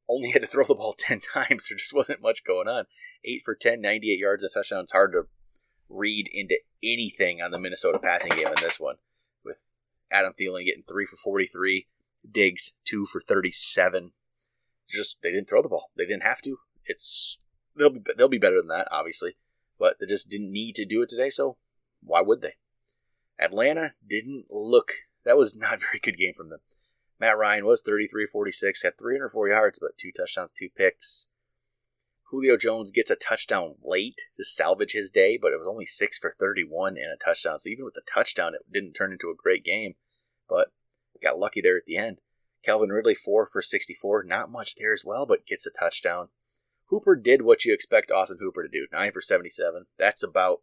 only 0.09 0.31
had 0.31 0.43
to 0.43 0.49
throw 0.49 0.65
the 0.65 0.75
ball 0.75 0.95
ten 0.99 1.21
times. 1.21 1.69
There 1.69 1.79
just 1.79 1.95
wasn't 1.95 2.23
much 2.23 2.45
going 2.45 2.69
on. 2.69 2.85
Eight 3.25 3.43
for 3.45 3.55
10, 3.55 3.81
98 3.81 4.19
yards 4.19 4.45
a 4.45 4.49
touchdown. 4.49 4.85
It's 4.85 4.93
hard 4.93 5.13
to 5.13 5.23
read 5.89 6.29
into 6.33 6.57
anything 6.83 7.41
on 7.41 7.51
the 7.51 7.61
Minnesota 7.61 7.99
passing 7.99 8.31
game 8.31 8.49
in 8.49 8.55
this 8.61 8.81
one. 8.81 8.97
With 9.45 9.69
Adam 10.11 10.33
Thielen 10.39 10.65
getting 10.65 10.83
three 10.83 11.07
for 11.07 11.17
forty 11.17 11.47
three, 11.47 11.87
Diggs 12.29 12.73
two 12.85 13.07
for 13.07 13.21
thirty 13.21 13.51
seven. 13.51 14.13
Just 14.89 15.23
they 15.23 15.31
didn't 15.31 15.49
throw 15.49 15.63
the 15.63 15.69
ball. 15.69 15.91
They 15.97 16.05
didn't 16.05 16.23
have 16.23 16.43
to. 16.43 16.59
It's 16.85 17.39
they'll 17.77 17.91
be 17.91 18.01
they'll 18.17 18.29
be 18.29 18.39
better 18.39 18.57
than 18.57 18.69
that, 18.69 18.89
obviously, 18.91 19.37
but 19.79 19.97
they 20.01 20.07
just 20.07 20.29
didn't 20.29 20.53
need 20.53 20.75
to 20.77 20.85
do 20.85 21.03
it 21.03 21.09
today. 21.09 21.31
So 21.31 21.57
why 22.03 22.21
would 22.21 22.41
they? 22.41 22.55
Atlanta 23.39 23.93
didn't 24.07 24.47
look. 24.51 24.93
That 25.25 25.37
was 25.37 25.55
not 25.57 25.75
a 25.75 25.79
very 25.79 26.01
good 26.01 26.17
game 26.17 26.35
from 26.37 26.51
them. 26.51 26.61
Matt 27.19 27.39
Ryan 27.39 27.65
was 27.65 27.83
33 27.83 28.27
46, 28.27 28.83
had 28.83 28.99
304 28.99 29.49
yards, 29.49 29.79
but 29.79 29.97
two 29.97 30.13
touchdowns, 30.13 30.53
two 30.53 30.69
picks. 30.69 31.29
Julio 32.31 32.57
Jones 32.57 32.91
gets 32.91 33.11
a 33.11 33.17
touchdown 33.17 33.77
late 33.83 34.21
to 34.37 34.45
salvage 34.45 34.93
his 34.93 35.11
day, 35.11 35.39
but 35.41 35.53
it 35.53 35.59
was 35.59 35.69
only 35.69 35.87
6 35.87 36.19
for 36.19 36.35
31 36.39 36.97
and 36.97 37.13
a 37.13 37.17
touchdown. 37.17 37.59
So 37.59 37.69
even 37.69 37.85
with 37.85 37.95
the 37.95 38.03
touchdown, 38.03 38.55
it 38.55 38.63
didn't 38.71 38.95
turn 38.95 39.13
into 39.13 39.31
a 39.31 39.35
great 39.35 39.65
game, 39.65 39.95
but 40.49 40.69
got 41.23 41.39
lucky 41.39 41.61
there 41.61 41.77
at 41.77 41.85
the 41.87 41.97
end. 41.97 42.19
Calvin 42.65 42.91
Ridley, 42.91 43.15
4 43.15 43.47
for 43.47 43.63
64, 43.63 44.25
not 44.25 44.51
much 44.51 44.75
there 44.75 44.93
as 44.93 45.05
well, 45.05 45.25
but 45.25 45.47
gets 45.47 45.67
a 45.67 45.71
touchdown. 45.71 46.29
Hooper 46.89 47.17
did 47.17 47.43
what 47.43 47.65
you 47.65 47.73
expect 47.73 48.11
Austin 48.11 48.39
Hooper 48.41 48.63
to 48.63 48.69
do. 48.69 48.87
Nine 48.93 49.13
for 49.13 49.21
seventy-seven. 49.21 49.87
That's 49.99 50.23
about 50.23 50.63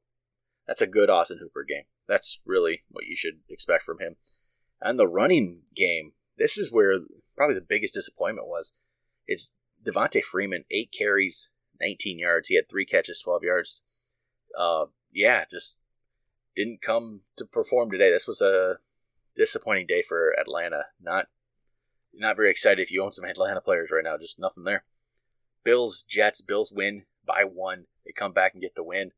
that's 0.67 0.81
a 0.81 0.87
good 0.87 1.09
Austin 1.09 1.39
Hooper 1.41 1.65
game. 1.67 1.83
That's 2.07 2.39
really 2.45 2.83
what 2.89 3.05
you 3.05 3.15
should 3.15 3.39
expect 3.49 3.83
from 3.83 3.99
him. 3.99 4.15
And 4.81 4.97
the 4.97 5.07
running 5.07 5.61
game, 5.75 6.13
this 6.37 6.57
is 6.57 6.71
where 6.71 6.93
probably 7.35 7.55
the 7.55 7.61
biggest 7.61 7.93
disappointment 7.93 8.47
was. 8.47 8.73
It's 9.27 9.53
Devonta 9.83 10.23
Freeman, 10.23 10.65
eight 10.71 10.93
carries, 10.97 11.49
19 11.81 12.19
yards. 12.19 12.47
He 12.47 12.55
had 12.55 12.69
three 12.69 12.85
catches, 12.85 13.19
12 13.19 13.43
yards. 13.43 13.83
Uh, 14.57 14.85
yeah, 15.11 15.43
just 15.49 15.79
didn't 16.55 16.81
come 16.81 17.21
to 17.37 17.45
perform 17.45 17.91
today. 17.91 18.11
This 18.11 18.27
was 18.27 18.41
a 18.41 18.77
disappointing 19.35 19.87
day 19.87 20.01
for 20.01 20.33
Atlanta. 20.39 20.85
Not 21.01 21.27
not 22.13 22.35
very 22.35 22.51
excited 22.51 22.79
if 22.79 22.91
you 22.91 23.03
own 23.03 23.11
some 23.11 23.25
Atlanta 23.25 23.59
players 23.59 23.89
right 23.91 24.03
now. 24.03 24.17
Just 24.17 24.39
nothing 24.39 24.63
there. 24.63 24.83
Bills, 25.63 26.03
Jets, 26.03 26.41
Bills 26.41 26.71
win 26.71 27.03
by 27.25 27.43
one. 27.43 27.85
They 28.05 28.11
come 28.11 28.33
back 28.33 28.53
and 28.53 28.61
get 28.61 28.75
the 28.75 28.83
win. 28.83 29.11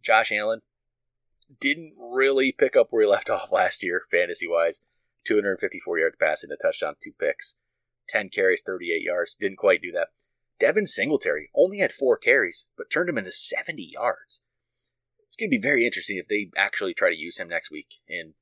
Josh 0.00 0.30
Allen 0.30 0.60
didn't 1.58 1.94
really 1.98 2.52
pick 2.52 2.76
up 2.76 2.88
where 2.90 3.02
he 3.02 3.08
left 3.08 3.30
off 3.30 3.50
last 3.50 3.82
year, 3.82 4.02
fantasy 4.10 4.46
wise. 4.46 4.80
254 5.24 5.98
yards 5.98 6.16
passing, 6.20 6.50
a 6.50 6.56
touchdown, 6.56 6.94
two 7.02 7.12
picks, 7.18 7.56
10 8.08 8.28
carries, 8.30 8.62
38 8.64 9.02
yards. 9.02 9.34
Didn't 9.34 9.58
quite 9.58 9.82
do 9.82 9.92
that. 9.92 10.08
Devin 10.58 10.86
Singletary 10.86 11.50
only 11.54 11.78
had 11.78 11.92
four 11.92 12.16
carries, 12.16 12.66
but 12.76 12.90
turned 12.90 13.08
him 13.08 13.18
into 13.18 13.32
70 13.32 13.90
yards. 13.92 14.42
It's 15.26 15.36
going 15.36 15.48
to 15.50 15.56
be 15.56 15.62
very 15.62 15.86
interesting 15.86 16.18
if 16.18 16.28
they 16.28 16.50
actually 16.56 16.92
try 16.92 17.08
to 17.08 17.16
use 17.16 17.38
him 17.38 17.48
next 17.48 17.70
week 17.70 17.94
and 18.08 18.34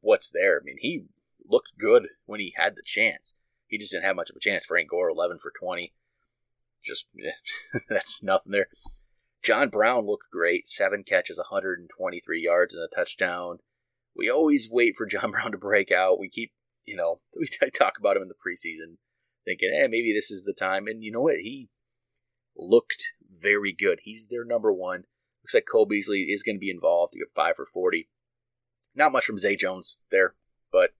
what's 0.00 0.30
there. 0.30 0.60
I 0.60 0.64
mean, 0.64 0.76
he 0.78 1.06
looked 1.48 1.72
good 1.78 2.08
when 2.26 2.38
he 2.38 2.54
had 2.56 2.76
the 2.76 2.82
chance. 2.84 3.34
He 3.66 3.78
just 3.78 3.92
didn't 3.92 4.04
have 4.04 4.16
much 4.16 4.30
of 4.30 4.36
a 4.36 4.40
chance. 4.40 4.64
Frank 4.64 4.90
Gore, 4.90 5.08
11 5.08 5.38
for 5.38 5.52
20, 5.58 5.92
just 6.84 7.06
eh, 7.24 7.78
that's 7.88 8.22
nothing 8.22 8.52
there. 8.52 8.68
John 9.42 9.68
Brown 9.68 10.06
looked 10.06 10.30
great. 10.30 10.68
Seven 10.68 11.02
catches, 11.02 11.38
123 11.38 12.42
yards, 12.42 12.74
and 12.74 12.84
a 12.84 12.94
touchdown. 12.94 13.58
We 14.16 14.30
always 14.30 14.68
wait 14.70 14.96
for 14.96 15.06
John 15.06 15.30
Brown 15.32 15.52
to 15.52 15.58
break 15.58 15.90
out. 15.90 16.18
We 16.18 16.28
keep, 16.28 16.52
you 16.84 16.96
know, 16.96 17.20
we 17.38 17.48
talk 17.70 17.98
about 17.98 18.16
him 18.16 18.22
in 18.22 18.28
the 18.28 18.34
preseason, 18.34 18.96
thinking, 19.44 19.70
hey, 19.72 19.88
maybe 19.88 20.12
this 20.12 20.30
is 20.30 20.44
the 20.44 20.52
time. 20.52 20.86
And 20.86 21.02
you 21.02 21.10
know 21.10 21.22
what? 21.22 21.38
He 21.38 21.68
looked 22.56 23.14
very 23.30 23.72
good. 23.72 24.00
He's 24.02 24.26
their 24.26 24.44
number 24.44 24.72
one. 24.72 25.04
Looks 25.42 25.54
like 25.54 25.66
Cole 25.70 25.86
Beasley 25.86 26.22
is 26.22 26.42
going 26.42 26.56
to 26.56 26.60
be 26.60 26.70
involved. 26.70 27.14
He 27.14 27.20
got 27.20 27.34
five 27.34 27.56
for 27.56 27.66
40. 27.66 28.08
Not 28.94 29.12
much 29.12 29.24
from 29.24 29.38
Zay 29.38 29.56
Jones 29.56 29.98
there, 30.10 30.34
but 30.72 30.92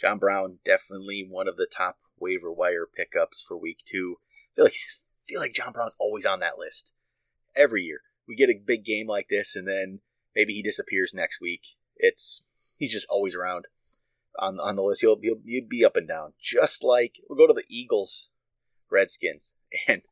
John 0.00 0.18
Brown 0.18 0.58
definitely 0.64 1.26
one 1.28 1.48
of 1.48 1.56
the 1.56 1.66
top 1.66 1.98
waiver 2.18 2.52
wire 2.52 2.86
pickups 2.86 3.42
for 3.46 3.56
week 3.56 3.80
two. 3.84 4.16
I 4.52 4.56
feel 4.56 4.64
like 4.64 4.74
feel 5.28 5.40
like 5.40 5.52
John 5.52 5.72
Brown's 5.72 5.96
always 5.98 6.24
on 6.24 6.40
that 6.40 6.58
list 6.58 6.92
every 7.56 7.82
year. 7.82 8.00
We 8.26 8.36
get 8.36 8.50
a 8.50 8.62
big 8.64 8.84
game 8.84 9.08
like 9.08 9.28
this, 9.28 9.56
and 9.56 9.66
then 9.66 10.00
maybe 10.34 10.54
he 10.54 10.62
disappears 10.62 11.12
next 11.12 11.40
week. 11.40 11.76
It's 11.96 12.42
he's 12.80 12.92
just 12.92 13.06
always 13.08 13.36
around 13.36 13.66
on 14.38 14.58
on 14.58 14.74
the 14.74 14.82
list. 14.82 15.02
He'll, 15.02 15.18
he'll, 15.20 15.40
he'll 15.44 15.68
be 15.68 15.84
up 15.84 15.96
and 15.96 16.08
down, 16.08 16.32
just 16.40 16.82
like 16.82 17.20
we'll 17.28 17.38
go 17.38 17.46
to 17.46 17.52
the 17.52 17.66
Eagles, 17.68 18.30
Redskins, 18.90 19.54
and 19.88 20.02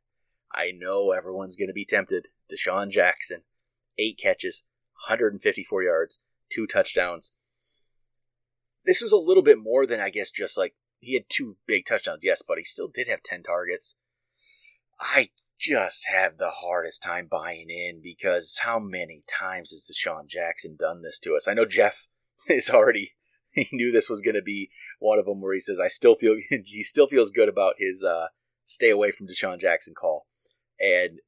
I 0.52 0.70
know 0.70 1.10
everyone's 1.10 1.56
going 1.56 1.68
to 1.68 1.74
be 1.74 1.84
tempted. 1.84 2.28
DeSean 2.52 2.90
Jackson, 2.90 3.42
eight 3.98 4.18
catches, 4.22 4.62
154 5.08 5.82
yards, 5.82 6.18
two 6.50 6.66
touchdowns. 6.66 7.32
This 8.84 9.02
was 9.02 9.12
a 9.12 9.18
little 9.18 9.42
bit 9.42 9.58
more 9.58 9.84
than 9.86 10.00
I 10.00 10.10
guess 10.10 10.30
just 10.30 10.56
like 10.56 10.74
he 11.00 11.14
had 11.14 11.24
two 11.28 11.56
big 11.66 11.86
touchdowns, 11.86 12.20
yes, 12.22 12.42
but 12.46 12.58
he 12.58 12.64
still 12.64 12.88
did 12.88 13.08
have 13.08 13.22
10 13.22 13.42
targets. 13.42 13.96
I 15.00 15.30
just 15.58 16.06
have 16.08 16.38
the 16.38 16.50
hardest 16.50 17.02
time 17.02 17.28
buying 17.30 17.68
in 17.68 18.00
because 18.02 18.60
how 18.62 18.78
many 18.78 19.22
times 19.28 19.70
has 19.70 19.88
DeSean 19.90 20.26
Jackson 20.26 20.76
done 20.78 21.02
this 21.02 21.18
to 21.20 21.34
us? 21.34 21.46
I 21.46 21.54
know 21.54 21.66
Jeff 21.66 22.06
is 22.48 22.70
already 22.70 23.12
he 23.52 23.68
knew 23.72 23.90
this 23.90 24.10
was 24.10 24.20
going 24.20 24.34
to 24.34 24.42
be 24.42 24.70
one 24.98 25.18
of 25.18 25.26
them 25.26 25.40
where 25.40 25.54
he 25.54 25.60
says, 25.60 25.80
"I 25.80 25.88
still 25.88 26.14
feel 26.14 26.36
he 26.64 26.82
still 26.82 27.06
feels 27.06 27.30
good 27.30 27.48
about 27.48 27.74
his 27.78 28.04
uh, 28.04 28.28
stay 28.64 28.90
away 28.90 29.10
from 29.10 29.26
DeSean 29.26 29.60
Jackson 29.60 29.94
call," 29.94 30.26
and 30.80 31.20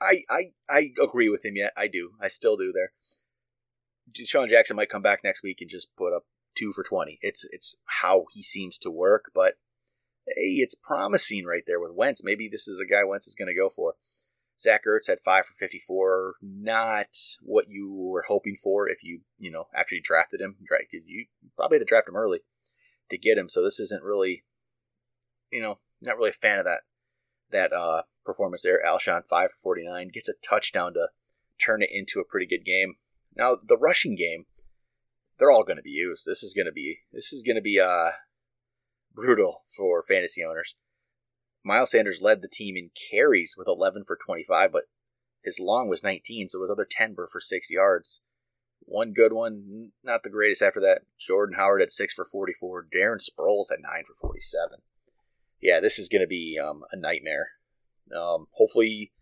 I 0.00 0.22
I 0.30 0.52
I 0.68 0.92
agree 1.00 1.28
with 1.28 1.44
him. 1.44 1.56
Yet 1.56 1.72
I 1.76 1.88
do. 1.88 2.12
I 2.20 2.28
still 2.28 2.56
do. 2.56 2.72
There, 2.72 2.92
DeSean 4.10 4.48
Jackson 4.48 4.76
might 4.76 4.88
come 4.88 5.02
back 5.02 5.20
next 5.22 5.42
week 5.42 5.60
and 5.60 5.70
just 5.70 5.94
put 5.96 6.14
up 6.14 6.24
two 6.56 6.72
for 6.72 6.82
twenty. 6.82 7.18
It's 7.20 7.46
it's 7.50 7.76
how 7.84 8.26
he 8.32 8.42
seems 8.42 8.78
to 8.78 8.90
work, 8.90 9.30
but 9.34 9.54
hey, 10.26 10.58
it's 10.58 10.74
promising 10.74 11.44
right 11.44 11.64
there 11.66 11.80
with 11.80 11.94
Wentz. 11.94 12.24
Maybe 12.24 12.48
this 12.48 12.66
is 12.66 12.80
a 12.80 12.86
guy 12.86 13.04
Wentz 13.04 13.26
is 13.26 13.36
going 13.36 13.48
to 13.48 13.60
go 13.60 13.68
for. 13.68 13.94
Zach 14.58 14.84
Ertz 14.84 15.08
had 15.08 15.20
five 15.24 15.46
for 15.46 15.54
54. 15.54 16.36
Not 16.42 17.16
what 17.42 17.66
you 17.68 17.92
were 17.92 18.24
hoping 18.28 18.56
for 18.56 18.88
if 18.88 19.02
you, 19.02 19.20
you 19.38 19.50
know, 19.50 19.66
actually 19.74 20.00
drafted 20.00 20.40
him. 20.40 20.56
You 20.90 21.26
probably 21.56 21.76
had 21.76 21.80
to 21.80 21.84
draft 21.84 22.08
him 22.08 22.16
early 22.16 22.40
to 23.10 23.18
get 23.18 23.38
him. 23.38 23.48
So 23.48 23.62
this 23.62 23.80
isn't 23.80 24.02
really, 24.02 24.44
you 25.50 25.60
know, 25.60 25.78
not 26.00 26.16
really 26.16 26.30
a 26.30 26.34
fan 26.34 26.58
of 26.58 26.64
that 26.64 26.82
that 27.50 27.72
uh, 27.72 28.02
performance 28.24 28.62
there. 28.62 28.80
Alshon 28.84 29.22
five 29.28 29.52
for 29.52 29.74
49 29.74 30.08
gets 30.12 30.28
a 30.28 30.34
touchdown 30.42 30.94
to 30.94 31.08
turn 31.64 31.82
it 31.82 31.90
into 31.92 32.20
a 32.20 32.24
pretty 32.24 32.46
good 32.46 32.64
game. 32.64 32.94
Now 33.36 33.56
the 33.62 33.78
rushing 33.78 34.16
game, 34.16 34.46
they're 35.38 35.50
all 35.50 35.64
going 35.64 35.76
to 35.76 35.82
be 35.82 35.90
used. 35.90 36.26
This 36.26 36.42
is 36.42 36.54
going 36.54 36.66
to 36.66 36.72
be 36.72 37.00
this 37.12 37.32
is 37.32 37.42
going 37.42 37.56
to 37.56 37.62
be 37.62 37.80
uh 37.80 38.10
brutal 39.14 39.62
for 39.76 40.02
fantasy 40.02 40.44
owners. 40.44 40.76
Miles 41.64 41.92
Sanders 41.92 42.20
led 42.20 42.42
the 42.42 42.48
team 42.48 42.76
in 42.76 42.90
carries 43.10 43.54
with 43.56 43.66
11 43.66 44.04
for 44.06 44.16
25, 44.16 44.70
but 44.70 44.84
his 45.42 45.58
long 45.58 45.88
was 45.88 46.02
19, 46.02 46.48
so 46.48 46.60
his 46.60 46.70
other 46.70 46.86
10 46.88 47.14
were 47.16 47.26
for 47.26 47.40
six 47.40 47.70
yards. 47.70 48.20
One 48.80 49.12
good 49.12 49.32
one, 49.32 49.92
not 50.02 50.22
the 50.22 50.30
greatest 50.30 50.62
after 50.62 50.80
that. 50.80 51.02
Jordan 51.18 51.56
Howard 51.56 51.80
at 51.80 51.90
6 51.90 52.12
for 52.12 52.24
44. 52.24 52.86
Darren 52.94 53.18
Sproles 53.18 53.72
at 53.72 53.80
9 53.80 54.04
for 54.06 54.14
47. 54.14 54.80
Yeah, 55.60 55.80
this 55.80 55.98
is 55.98 56.10
going 56.10 56.20
to 56.20 56.26
be 56.26 56.58
um, 56.62 56.82
a 56.92 56.96
nightmare. 56.96 57.48
Um, 58.14 58.48
hopefully, 58.52 59.12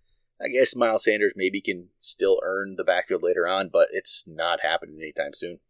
I 0.42 0.48
guess 0.48 0.74
Miles 0.74 1.04
Sanders 1.04 1.34
maybe 1.36 1.60
can 1.60 1.90
still 2.00 2.40
earn 2.44 2.74
the 2.76 2.82
backfield 2.82 3.22
later 3.22 3.46
on, 3.46 3.70
but 3.72 3.88
it's 3.92 4.24
not 4.26 4.60
happening 4.62 4.98
anytime 5.00 5.32
soon. 5.32 5.60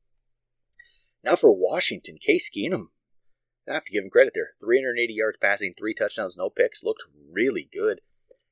Now 1.23 1.37
for 1.37 1.53
Washington, 1.53 2.17
Case 2.19 2.51
Keenum 2.51 2.87
I 3.69 3.75
have 3.75 3.85
to 3.85 3.93
give 3.93 4.05
him 4.05 4.11
credit 4.11 4.33
there. 4.35 4.51
380 4.61 5.13
yards 5.13 5.39
passing, 5.39 5.75
three 5.75 5.95
touchdowns, 5.95 6.37
no 6.37 6.51
picks. 6.51 6.83
Looked 6.83 7.05
really 7.31 7.69
good. 7.73 8.01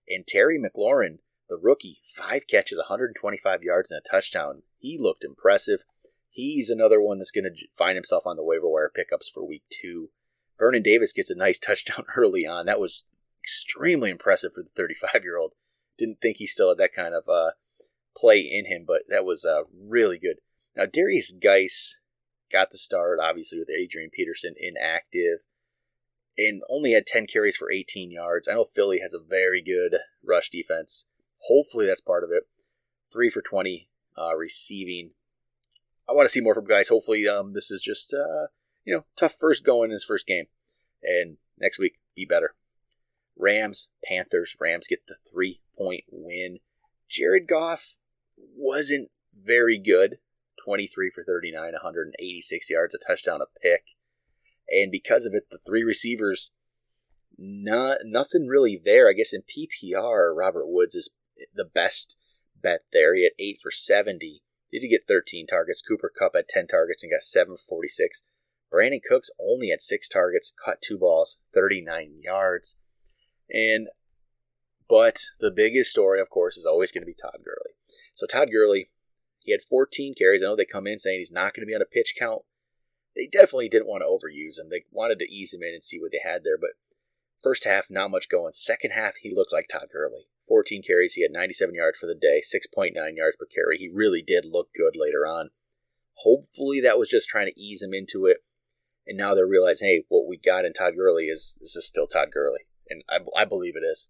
And 0.08 0.26
Terry 0.26 0.58
McLaurin, 0.58 1.18
the 1.48 1.56
rookie, 1.56 2.00
five 2.04 2.46
catches, 2.46 2.78
125 2.78 3.62
yards, 3.62 3.90
and 3.90 4.00
a 4.04 4.08
touchdown. 4.08 4.62
He 4.78 4.96
looked 4.98 5.24
impressive. 5.24 5.84
He's 6.28 6.70
another 6.70 7.00
one 7.00 7.18
that's 7.18 7.32
going 7.32 7.44
to 7.44 7.66
find 7.76 7.96
himself 7.96 8.26
on 8.26 8.36
the 8.36 8.44
waiver 8.44 8.68
wire 8.68 8.90
pickups 8.94 9.28
for 9.28 9.44
week 9.44 9.64
two. 9.68 10.10
Vernon 10.58 10.82
Davis 10.82 11.12
gets 11.12 11.30
a 11.30 11.36
nice 11.36 11.58
touchdown 11.60 12.04
early 12.16 12.46
on. 12.46 12.66
That 12.66 12.80
was 12.80 13.04
extremely 13.42 14.10
impressive 14.10 14.52
for 14.54 14.62
the 14.62 14.70
35 14.76 15.24
year 15.24 15.38
old. 15.38 15.54
Didn't 15.98 16.20
think 16.20 16.36
he 16.36 16.46
still 16.46 16.68
had 16.68 16.78
that 16.78 16.94
kind 16.94 17.14
of 17.14 17.24
uh, 17.28 17.50
play 18.16 18.38
in 18.40 18.66
him, 18.66 18.84
but 18.86 19.02
that 19.08 19.24
was 19.24 19.44
uh, 19.44 19.62
really 19.74 20.18
good. 20.18 20.36
Now, 20.76 20.84
Derrius 20.84 21.32
Guice 21.38 21.98
got 22.50 22.70
the 22.70 22.78
start, 22.78 23.18
obviously, 23.20 23.58
with 23.58 23.70
Adrian 23.70 24.10
Peterson 24.10 24.54
inactive, 24.58 25.40
and 26.36 26.62
only 26.68 26.92
had 26.92 27.06
10 27.06 27.26
carries 27.26 27.56
for 27.56 27.70
18 27.70 28.10
yards. 28.10 28.48
I 28.48 28.54
know 28.54 28.64
Philly 28.64 29.00
has 29.00 29.14
a 29.14 29.20
very 29.20 29.62
good 29.62 29.96
rush 30.24 30.50
defense. 30.50 31.06
Hopefully, 31.44 31.86
that's 31.86 32.00
part 32.00 32.24
of 32.24 32.30
it. 32.30 32.44
Three 33.12 33.30
for 33.30 33.42
20 33.42 33.88
uh, 34.16 34.36
receiving. 34.36 35.10
I 36.08 36.12
want 36.12 36.26
to 36.26 36.32
see 36.32 36.40
more 36.40 36.54
from 36.54 36.66
Guice. 36.66 36.88
Hopefully, 36.88 37.28
um, 37.28 37.52
this 37.52 37.70
is 37.70 37.82
just, 37.82 38.12
uh, 38.12 38.48
you 38.84 38.94
know, 38.94 39.04
tough 39.16 39.34
first 39.38 39.64
going 39.64 39.90
in 39.90 39.92
his 39.92 40.04
first 40.04 40.26
game. 40.26 40.46
And 41.02 41.36
next 41.58 41.78
week, 41.78 41.98
be 42.14 42.24
better. 42.24 42.54
Rams, 43.36 43.88
Panthers. 44.04 44.56
Rams 44.60 44.86
get 44.86 45.06
the 45.06 45.14
three 45.14 45.60
point 45.76 46.04
win. 46.10 46.58
Jared 47.08 47.48
Goff 47.48 47.96
wasn't 48.36 49.10
very 49.34 49.78
good. 49.78 50.18
23 50.64 51.10
for 51.10 51.22
39, 51.22 51.72
186 51.72 52.70
yards, 52.70 52.94
a 52.94 52.98
touchdown, 52.98 53.40
a 53.40 53.46
pick. 53.60 53.94
And 54.68 54.90
because 54.90 55.26
of 55.26 55.34
it, 55.34 55.44
the 55.50 55.58
three 55.58 55.82
receivers, 55.82 56.52
not, 57.38 57.98
nothing 58.04 58.46
really 58.46 58.80
there. 58.82 59.08
I 59.08 59.12
guess 59.12 59.32
in 59.32 59.42
PPR, 59.42 60.36
Robert 60.36 60.66
Woods 60.66 60.94
is 60.94 61.10
the 61.54 61.64
best 61.64 62.16
bet 62.60 62.80
there. 62.92 63.14
He 63.14 63.24
had 63.24 63.32
8 63.38 63.58
for 63.62 63.70
70. 63.70 64.42
Did 64.70 64.82
he 64.82 64.88
get 64.88 65.06
13 65.08 65.46
targets. 65.46 65.82
Cooper 65.82 66.12
Kupp 66.16 66.32
had 66.34 66.48
10 66.48 66.68
targets 66.68 67.02
and 67.02 67.10
got 67.12 67.22
7 67.22 67.56
for 67.56 67.62
46. 67.62 68.22
Brandin 68.72 69.02
Cooks 69.02 69.30
only 69.40 69.70
had 69.70 69.82
6 69.82 70.08
targets, 70.08 70.52
caught 70.64 70.80
2 70.80 70.98
balls, 70.98 71.38
39 71.52 72.20
yards. 72.22 72.76
And 73.52 73.88
but 74.88 75.20
the 75.38 75.52
biggest 75.52 75.90
story, 75.90 76.20
of 76.20 76.30
course, 76.30 76.56
is 76.56 76.66
always 76.66 76.90
going 76.90 77.02
to 77.02 77.06
be 77.06 77.14
Todd 77.14 77.38
Gurley. 77.44 77.74
So 78.14 78.26
Todd 78.26 78.48
Gurley, 78.52 78.90
he 79.40 79.52
had 79.52 79.62
14 79.62 80.14
carries. 80.16 80.42
I 80.42 80.46
know 80.46 80.56
they 80.56 80.64
come 80.64 80.86
in 80.86 80.98
saying 80.98 81.18
he's 81.18 81.32
not 81.32 81.54
going 81.54 81.62
to 81.62 81.66
be 81.66 81.74
on 81.74 81.82
a 81.82 81.86
pitch 81.86 82.14
count. 82.18 82.42
They 83.16 83.26
definitely 83.26 83.68
didn't 83.68 83.88
want 83.88 84.02
to 84.02 84.06
overuse 84.06 84.58
him. 84.58 84.68
They 84.70 84.84
wanted 84.90 85.18
to 85.18 85.32
ease 85.32 85.52
him 85.52 85.62
in 85.62 85.74
and 85.74 85.82
see 85.82 85.98
what 85.98 86.12
they 86.12 86.20
had 86.22 86.44
there. 86.44 86.58
But 86.58 86.70
first 87.42 87.64
half, 87.64 87.86
not 87.90 88.10
much 88.10 88.28
going. 88.28 88.52
Second 88.52 88.92
half, 88.92 89.16
he 89.16 89.34
looked 89.34 89.52
like 89.52 89.66
Todd 89.68 89.88
Gurley. 89.92 90.28
14 90.46 90.82
carries. 90.82 91.14
He 91.14 91.22
had 91.22 91.32
97 91.32 91.74
yards 91.74 91.98
for 91.98 92.06
the 92.06 92.14
day, 92.14 92.42
6.9 92.42 92.92
yards 92.94 93.36
per 93.38 93.46
carry. 93.46 93.78
He 93.78 93.88
really 93.92 94.22
did 94.22 94.44
look 94.44 94.68
good 94.74 94.94
later 94.96 95.26
on. 95.26 95.50
Hopefully, 96.14 96.80
that 96.80 96.98
was 96.98 97.08
just 97.08 97.28
trying 97.28 97.46
to 97.46 97.60
ease 97.60 97.82
him 97.82 97.94
into 97.94 98.26
it. 98.26 98.38
And 99.06 99.16
now 99.16 99.34
they're 99.34 99.46
realizing, 99.46 99.88
hey, 99.88 100.04
what 100.08 100.28
we 100.28 100.36
got 100.36 100.64
in 100.64 100.72
Todd 100.72 100.94
Gurley 100.96 101.26
is 101.26 101.56
this 101.60 101.76
is 101.76 101.86
still 101.86 102.06
Todd 102.06 102.28
Gurley. 102.32 102.60
And 102.88 103.02
I, 103.08 103.18
I 103.42 103.44
believe 103.44 103.74
it 103.76 103.84
is. 103.84 104.08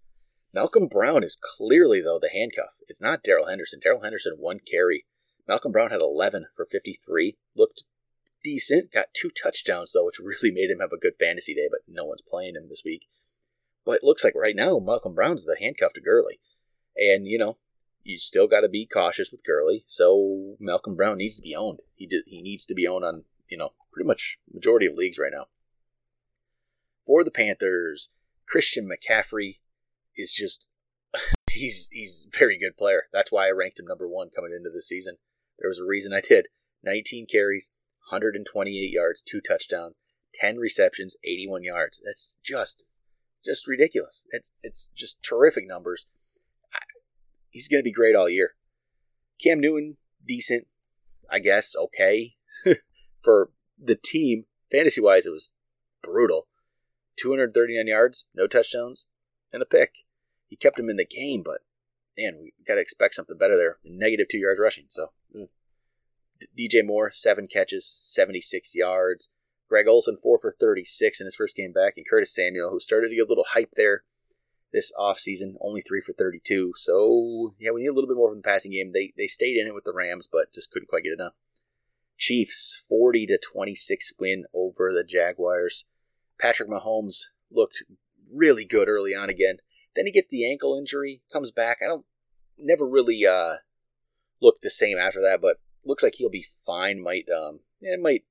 Malcolm 0.52 0.88
Brown 0.88 1.22
is 1.22 1.38
clearly, 1.40 2.02
though, 2.02 2.18
the 2.20 2.28
handcuff. 2.28 2.78
It's 2.88 3.00
not 3.00 3.22
Darrell 3.22 3.46
Henderson. 3.46 3.78
Darrell 3.80 4.02
Henderson, 4.02 4.34
one 4.36 4.58
carry 4.58 5.04
Malcolm 5.48 5.72
Brown 5.72 5.90
had 5.90 6.00
11 6.00 6.46
for 6.56 6.64
53. 6.64 7.36
Looked 7.56 7.84
decent. 8.42 8.92
Got 8.92 9.14
two 9.14 9.30
touchdowns, 9.30 9.92
though, 9.92 10.06
which 10.06 10.18
really 10.22 10.52
made 10.52 10.70
him 10.70 10.80
have 10.80 10.92
a 10.92 10.98
good 10.98 11.14
fantasy 11.18 11.54
day, 11.54 11.68
but 11.70 11.80
no 11.88 12.04
one's 12.04 12.22
playing 12.22 12.56
him 12.56 12.66
this 12.66 12.82
week. 12.84 13.06
But 13.84 13.96
it 13.96 14.04
looks 14.04 14.24
like 14.24 14.34
right 14.34 14.56
now, 14.56 14.78
Malcolm 14.78 15.14
Brown's 15.14 15.44
the 15.44 15.56
handcuff 15.58 15.92
to 15.94 16.00
Gurley. 16.00 16.40
And, 16.96 17.26
you 17.26 17.38
know, 17.38 17.56
you 18.02 18.18
still 18.18 18.46
got 18.46 18.60
to 18.60 18.68
be 18.68 18.86
cautious 18.86 19.30
with 19.30 19.44
Gurley. 19.44 19.84
So 19.86 20.56
Malcolm 20.60 20.96
Brown 20.96 21.18
needs 21.18 21.36
to 21.36 21.42
be 21.42 21.54
owned. 21.54 21.80
He 21.94 22.06
did, 22.06 22.24
he 22.26 22.42
needs 22.42 22.66
to 22.66 22.74
be 22.74 22.86
owned 22.86 23.04
on, 23.04 23.24
you 23.48 23.56
know, 23.56 23.70
pretty 23.92 24.06
much 24.06 24.38
majority 24.52 24.86
of 24.86 24.94
leagues 24.94 25.18
right 25.18 25.32
now. 25.32 25.46
For 27.06 27.24
the 27.24 27.30
Panthers, 27.30 28.10
Christian 28.46 28.88
McCaffrey 28.88 29.56
is 30.16 30.32
just 30.32 30.68
he's 31.50 31.88
he's 31.90 32.26
a 32.32 32.38
very 32.38 32.58
good 32.58 32.76
player. 32.76 33.04
That's 33.12 33.32
why 33.32 33.46
I 33.46 33.52
ranked 33.52 33.78
him 33.78 33.86
number 33.86 34.08
one 34.08 34.30
coming 34.34 34.52
into 34.56 34.70
the 34.70 34.82
season. 34.82 35.16
There 35.60 35.68
was 35.68 35.78
a 35.78 35.84
reason 35.84 36.12
I 36.12 36.20
did. 36.20 36.48
19 36.82 37.26
carries, 37.26 37.70
128 38.10 38.72
yards, 38.90 39.22
two 39.22 39.40
touchdowns, 39.40 39.98
10 40.34 40.56
receptions, 40.56 41.16
81 41.24 41.64
yards. 41.64 42.00
That's 42.04 42.36
just 42.42 42.84
just 43.44 43.66
ridiculous. 43.66 44.24
It's 44.30 44.52
it's 44.62 44.90
just 44.94 45.22
terrific 45.22 45.66
numbers. 45.66 46.06
He's 47.50 47.68
going 47.68 47.80
to 47.80 47.84
be 47.84 47.92
great 47.92 48.14
all 48.14 48.28
year. 48.28 48.54
Cam 49.42 49.60
Newton, 49.60 49.96
decent, 50.26 50.66
I 51.30 51.40
guess, 51.40 51.74
okay. 51.76 52.34
For 53.22 53.50
the 53.78 53.96
team, 53.96 54.44
fantasy 54.70 55.00
wise, 55.00 55.26
it 55.26 55.30
was 55.30 55.52
brutal. 56.02 56.46
239 57.16 57.86
yards, 57.86 58.26
no 58.34 58.46
touchdowns, 58.46 59.06
and 59.52 59.62
a 59.62 59.66
pick. 59.66 60.04
He 60.46 60.56
kept 60.56 60.78
him 60.78 60.88
in 60.88 60.96
the 60.96 61.04
game, 61.04 61.42
but 61.44 61.58
man, 62.16 62.38
we 62.40 62.52
got 62.66 62.74
to 62.74 62.80
expect 62.80 63.14
something 63.14 63.36
better 63.36 63.56
there. 63.56 63.78
Negative 63.84 64.26
two 64.30 64.38
yards 64.38 64.60
rushing. 64.60 64.86
So. 64.88 65.08
DJ 66.58 66.84
Moore, 66.84 67.10
seven 67.10 67.46
catches, 67.46 67.92
76 67.96 68.74
yards. 68.74 69.28
Greg 69.68 69.86
Olsen, 69.86 70.16
four 70.16 70.36
for 70.36 70.50
36 70.50 71.20
in 71.20 71.26
his 71.26 71.36
first 71.36 71.54
game 71.54 71.72
back. 71.72 71.94
And 71.96 72.06
Curtis 72.08 72.34
Samuel, 72.34 72.70
who 72.70 72.80
started 72.80 73.08
to 73.08 73.14
get 73.14 73.26
a 73.26 73.28
little 73.28 73.46
hype 73.52 73.72
there 73.76 74.02
this 74.72 74.92
offseason, 74.98 75.54
only 75.60 75.80
three 75.80 76.00
for 76.00 76.12
32. 76.12 76.72
So, 76.76 77.54
yeah, 77.58 77.70
we 77.70 77.82
need 77.82 77.88
a 77.88 77.92
little 77.92 78.08
bit 78.08 78.16
more 78.16 78.30
from 78.30 78.38
the 78.38 78.48
passing 78.48 78.72
game. 78.72 78.92
They, 78.92 79.12
they 79.16 79.26
stayed 79.26 79.56
in 79.56 79.66
it 79.66 79.74
with 79.74 79.84
the 79.84 79.92
Rams, 79.92 80.28
but 80.30 80.52
just 80.52 80.70
couldn't 80.70 80.88
quite 80.88 81.04
get 81.04 81.12
enough. 81.12 81.34
Chiefs, 82.16 82.84
40 82.88 83.26
to 83.26 83.38
26 83.38 84.12
win 84.18 84.44
over 84.52 84.92
the 84.92 85.04
Jaguars. 85.04 85.86
Patrick 86.38 86.68
Mahomes 86.68 87.26
looked 87.50 87.82
really 88.32 88.64
good 88.64 88.88
early 88.88 89.14
on 89.14 89.30
again. 89.30 89.56
Then 89.96 90.06
he 90.06 90.12
gets 90.12 90.28
the 90.28 90.48
ankle 90.48 90.76
injury, 90.76 91.22
comes 91.32 91.50
back. 91.50 91.78
I 91.82 91.86
don't 91.86 92.04
never 92.58 92.86
really 92.86 93.26
uh, 93.26 93.56
looked 94.40 94.62
the 94.62 94.70
same 94.70 94.98
after 94.98 95.20
that, 95.20 95.40
but 95.40 95.56
looks 95.84 96.02
like 96.02 96.16
he'll 96.16 96.30
be 96.30 96.46
fine. 96.66 97.02
Might 97.02 97.26
um, 97.30 97.60
it 97.80 98.00
might 98.00 98.24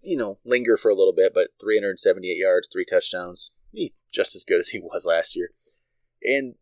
you 0.00 0.16
know 0.16 0.38
linger 0.44 0.76
for 0.76 0.90
a 0.90 0.94
little 0.94 1.12
bit, 1.12 1.32
but 1.34 1.48
378 1.60 2.36
yards, 2.36 2.68
three 2.70 2.84
touchdowns, 2.84 3.52
he 3.72 3.94
just 4.12 4.34
as 4.34 4.44
good 4.44 4.60
as 4.60 4.68
he 4.70 4.78
was 4.82 5.06
last 5.06 5.36
year. 5.36 5.50
And 6.22 6.54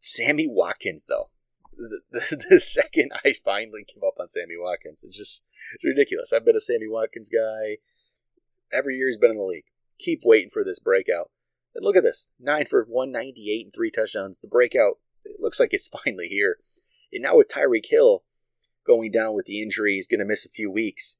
Sammy 0.00 0.46
Watkins 0.48 1.06
though, 1.06 1.30
the, 1.76 2.00
the, 2.10 2.44
the 2.50 2.60
second 2.60 3.12
I 3.24 3.34
finally 3.44 3.84
give 3.86 4.02
up 4.02 4.14
on 4.18 4.28
Sammy 4.28 4.56
Watkins, 4.58 5.02
it's 5.04 5.16
just 5.16 5.44
it's 5.74 5.84
ridiculous. 5.84 6.32
I've 6.32 6.44
been 6.44 6.56
a 6.56 6.60
Sammy 6.60 6.88
Watkins 6.88 7.28
guy 7.28 7.78
every 8.72 8.96
year 8.96 9.08
he's 9.08 9.16
been 9.16 9.30
in 9.30 9.38
the 9.38 9.44
league. 9.44 9.64
Keep 9.98 10.22
waiting 10.24 10.50
for 10.50 10.64
this 10.64 10.78
breakout. 10.78 11.30
And 11.74 11.84
look 11.84 11.96
at 11.96 12.02
this 12.02 12.28
nine 12.40 12.66
for 12.66 12.84
198 12.84 13.66
and 13.66 13.72
three 13.72 13.90
touchdowns. 13.90 14.40
The 14.40 14.48
breakout, 14.48 14.98
it 15.24 15.40
looks 15.40 15.60
like 15.60 15.72
it's 15.72 15.88
finally 16.04 16.28
here. 16.28 16.58
And 17.12 17.22
now 17.22 17.36
with 17.36 17.48
Tyreek 17.48 17.86
Hill 17.88 18.24
going 18.88 19.12
down 19.12 19.34
with 19.34 19.46
the 19.46 19.62
injury, 19.62 19.94
he's 19.94 20.08
going 20.08 20.18
to 20.18 20.24
miss 20.24 20.46
a 20.46 20.50
few 20.50 20.70
weeks. 20.70 21.16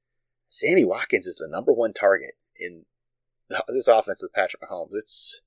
Sammy 0.48 0.84
Watkins 0.84 1.26
is 1.26 1.36
the 1.36 1.46
number 1.46 1.72
one 1.72 1.92
target 1.92 2.36
in 2.58 2.86
this 3.68 3.86
offense 3.86 4.22
with 4.22 4.32
Patrick 4.32 4.62
Mahomes. 4.62 4.88
It's 4.92 5.42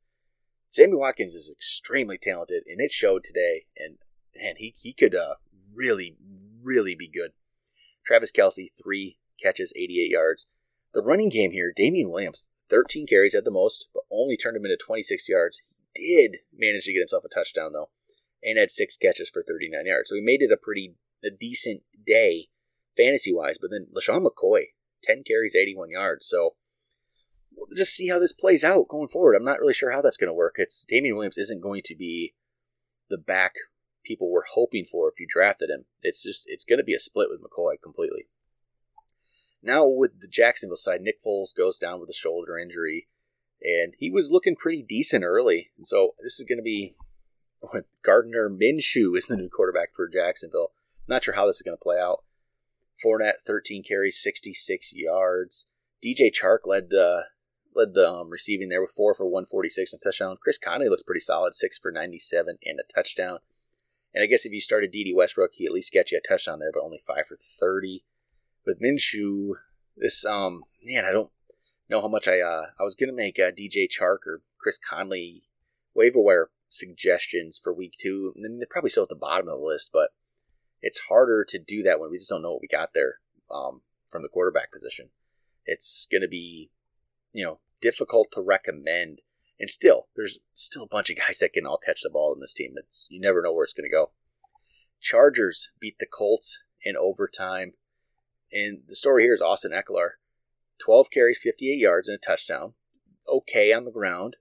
Sammy 0.67 0.95
Watkins 0.95 1.33
is 1.33 1.49
extremely 1.51 2.17
talented, 2.17 2.63
and 2.67 2.79
it 2.79 2.91
showed 2.91 3.23
today. 3.23 3.65
And 3.75 3.97
man, 4.39 4.53
he 4.57 4.73
he 4.79 4.93
could 4.93 5.15
uh, 5.15 5.35
really, 5.73 6.15
really 6.61 6.95
be 6.95 7.09
good. 7.09 7.31
Travis 8.05 8.31
Kelce 8.31 8.69
three 8.81 9.17
catches, 9.41 9.73
88 9.75 10.11
yards. 10.11 10.47
The 10.93 11.01
running 11.01 11.29
game 11.29 11.51
here, 11.51 11.73
Damien 11.75 12.11
Williams, 12.11 12.49
13 12.69 13.07
carries 13.07 13.35
at 13.35 13.43
the 13.43 13.51
most, 13.51 13.89
but 13.93 14.03
only 14.11 14.37
turned 14.37 14.57
him 14.57 14.65
into 14.65 14.77
26 14.77 15.27
yards. 15.27 15.61
He 15.95 16.15
did 16.15 16.39
manage 16.53 16.85
to 16.85 16.93
get 16.93 16.99
himself 16.99 17.25
a 17.25 17.29
touchdown, 17.29 17.73
though, 17.73 17.89
and 18.43 18.57
had 18.57 18.69
six 18.69 18.97
catches 18.97 19.29
for 19.29 19.43
39 19.43 19.85
yards. 19.85 20.09
So 20.09 20.15
he 20.15 20.21
made 20.21 20.41
it 20.41 20.51
a 20.51 20.57
pretty 20.57 20.95
a 21.23 21.29
decent 21.29 21.83
day 22.05 22.47
fantasy 22.97 23.33
wise. 23.33 23.57
But 23.59 23.71
then 23.71 23.87
LeSean 23.95 24.25
McCoy, 24.25 24.65
10 25.03 25.23
carries, 25.23 25.55
81 25.55 25.91
yards. 25.91 26.25
So 26.25 26.55
we'll 27.55 27.67
just 27.75 27.95
see 27.95 28.09
how 28.09 28.19
this 28.19 28.33
plays 28.33 28.63
out 28.63 28.87
going 28.87 29.07
forward. 29.07 29.35
I'm 29.35 29.45
not 29.45 29.59
really 29.59 29.73
sure 29.73 29.91
how 29.91 30.01
that's 30.01 30.17
going 30.17 30.29
to 30.29 30.33
work. 30.33 30.55
It's 30.57 30.85
Damien 30.85 31.15
Williams 31.15 31.37
isn't 31.37 31.61
going 31.61 31.81
to 31.85 31.95
be 31.95 32.33
the 33.09 33.17
back 33.17 33.55
people 34.03 34.31
were 34.31 34.45
hoping 34.53 34.85
for 34.85 35.07
if 35.09 35.19
you 35.19 35.27
drafted 35.29 35.69
him. 35.69 35.85
It's 36.01 36.23
just 36.23 36.45
it's 36.47 36.63
going 36.63 36.79
to 36.79 36.83
be 36.83 36.93
a 36.93 36.99
split 36.99 37.29
with 37.29 37.41
McCoy 37.41 37.73
completely. 37.81 38.27
Now 39.61 39.87
with 39.87 40.21
the 40.21 40.27
Jacksonville 40.27 40.75
side, 40.75 41.01
Nick 41.01 41.21
Foles 41.21 41.55
goes 41.55 41.77
down 41.77 41.99
with 41.99 42.09
a 42.09 42.13
shoulder 42.13 42.57
injury, 42.57 43.07
and 43.61 43.93
he 43.97 44.09
was 44.09 44.31
looking 44.31 44.55
pretty 44.55 44.81
decent 44.81 45.23
early. 45.23 45.69
And 45.77 45.85
so 45.85 46.15
this 46.23 46.39
is 46.39 46.45
going 46.45 46.57
to 46.57 46.63
be 46.63 46.93
Gardner 48.03 48.49
Minshew 48.49 49.15
is 49.15 49.27
the 49.27 49.37
new 49.37 49.49
quarterback 49.49 49.93
for 49.93 50.07
Jacksonville. 50.07 50.71
Not 51.11 51.25
sure 51.25 51.33
how 51.33 51.45
this 51.45 51.57
is 51.57 51.61
going 51.61 51.77
to 51.77 51.83
play 51.83 51.99
out. 51.99 52.23
Fournette, 53.03 53.41
13 53.45 53.83
carries, 53.83 54.17
66 54.23 54.93
yards. 54.93 55.65
DJ 56.01 56.31
Chark 56.31 56.59
led 56.65 56.89
the 56.89 57.25
led 57.75 57.93
the 57.93 58.09
um, 58.09 58.29
receiving 58.29 58.69
there 58.69 58.81
with 58.81 58.93
four 58.95 59.13
for 59.13 59.25
146 59.25 59.91
and 59.91 60.01
a 60.01 60.03
touchdown. 60.03 60.37
Chris 60.41 60.57
Conley 60.57 60.87
looked 60.87 61.05
pretty 61.05 61.19
solid, 61.19 61.53
six 61.53 61.77
for 61.77 61.91
97 61.91 62.57
and 62.63 62.79
a 62.79 62.93
touchdown. 62.93 63.39
And 64.13 64.23
I 64.23 64.25
guess 64.25 64.45
if 64.45 64.53
you 64.53 64.61
started 64.61 64.91
Dede 64.91 65.13
Westbrook, 65.13 65.51
he 65.53 65.65
at 65.65 65.73
least 65.73 65.91
get 65.91 66.11
you 66.11 66.17
a 66.17 66.25
touchdown 66.25 66.59
there, 66.59 66.71
but 66.73 66.81
only 66.81 67.01
five 67.05 67.27
for 67.27 67.35
30 67.37 68.05
with 68.65 68.81
Minshew, 68.81 69.55
this 69.97 70.23
um 70.23 70.63
man, 70.81 71.03
I 71.03 71.11
don't 71.11 71.31
know 71.89 71.99
how 71.99 72.07
much 72.07 72.29
I 72.29 72.39
uh 72.39 72.67
I 72.79 72.83
was 72.83 72.95
gonna 72.95 73.11
make 73.11 73.37
uh, 73.37 73.51
DJ 73.51 73.89
Chark 73.89 74.19
or 74.25 74.43
Chris 74.57 74.77
Conley 74.77 75.43
waiver 75.93 76.21
wire 76.21 76.51
suggestions 76.69 77.59
for 77.61 77.73
week 77.73 77.95
two. 77.99 78.33
I 78.37 78.39
mean, 78.39 78.59
they're 78.59 78.67
probably 78.69 78.91
still 78.91 79.03
at 79.03 79.09
the 79.09 79.15
bottom 79.15 79.49
of 79.49 79.59
the 79.59 79.65
list, 79.65 79.89
but 79.91 80.11
it's 80.81 80.99
harder 81.09 81.45
to 81.49 81.59
do 81.59 81.83
that 81.83 81.99
when 81.99 82.11
we 82.11 82.17
just 82.17 82.29
don't 82.29 82.41
know 82.41 82.51
what 82.51 82.61
we 82.61 82.67
got 82.67 82.93
there 82.93 83.15
um, 83.53 83.81
from 84.09 84.23
the 84.23 84.29
quarterback 84.29 84.71
position. 84.71 85.09
It's 85.65 86.07
gonna 86.11 86.27
be 86.27 86.71
you 87.33 87.43
know 87.43 87.59
difficult 87.81 88.31
to 88.31 88.41
recommend. 88.41 89.21
And 89.59 89.69
still, 89.69 90.07
there's 90.15 90.39
still 90.53 90.83
a 90.83 90.87
bunch 90.87 91.09
of 91.09 91.17
guys 91.17 91.39
that 91.39 91.53
can 91.53 91.65
all 91.65 91.77
catch 91.77 92.01
the 92.01 92.09
ball 92.09 92.33
in 92.33 92.39
this 92.39 92.53
team. 92.53 92.73
It's 92.77 93.07
you 93.11 93.19
never 93.19 93.41
know 93.41 93.53
where 93.53 93.63
it's 93.63 93.73
going 93.73 93.89
to 93.89 93.95
go. 93.95 94.11
Chargers 95.01 95.71
beat 95.79 95.99
the 95.99 96.05
Colts 96.05 96.63
in 96.83 96.95
overtime. 96.95 97.73
And 98.53 98.79
the 98.87 98.95
story 98.95 99.23
here 99.23 99.33
is 99.33 99.41
Austin 99.41 99.71
Ekeler. 99.71 100.11
12 100.79 101.11
carries, 101.11 101.39
58 101.39 101.77
yards, 101.77 102.09
and 102.09 102.15
a 102.15 102.19
touchdown. 102.19 102.73
Okay 103.27 103.71
on 103.71 103.85
the 103.85 103.91
ground, 103.91 104.37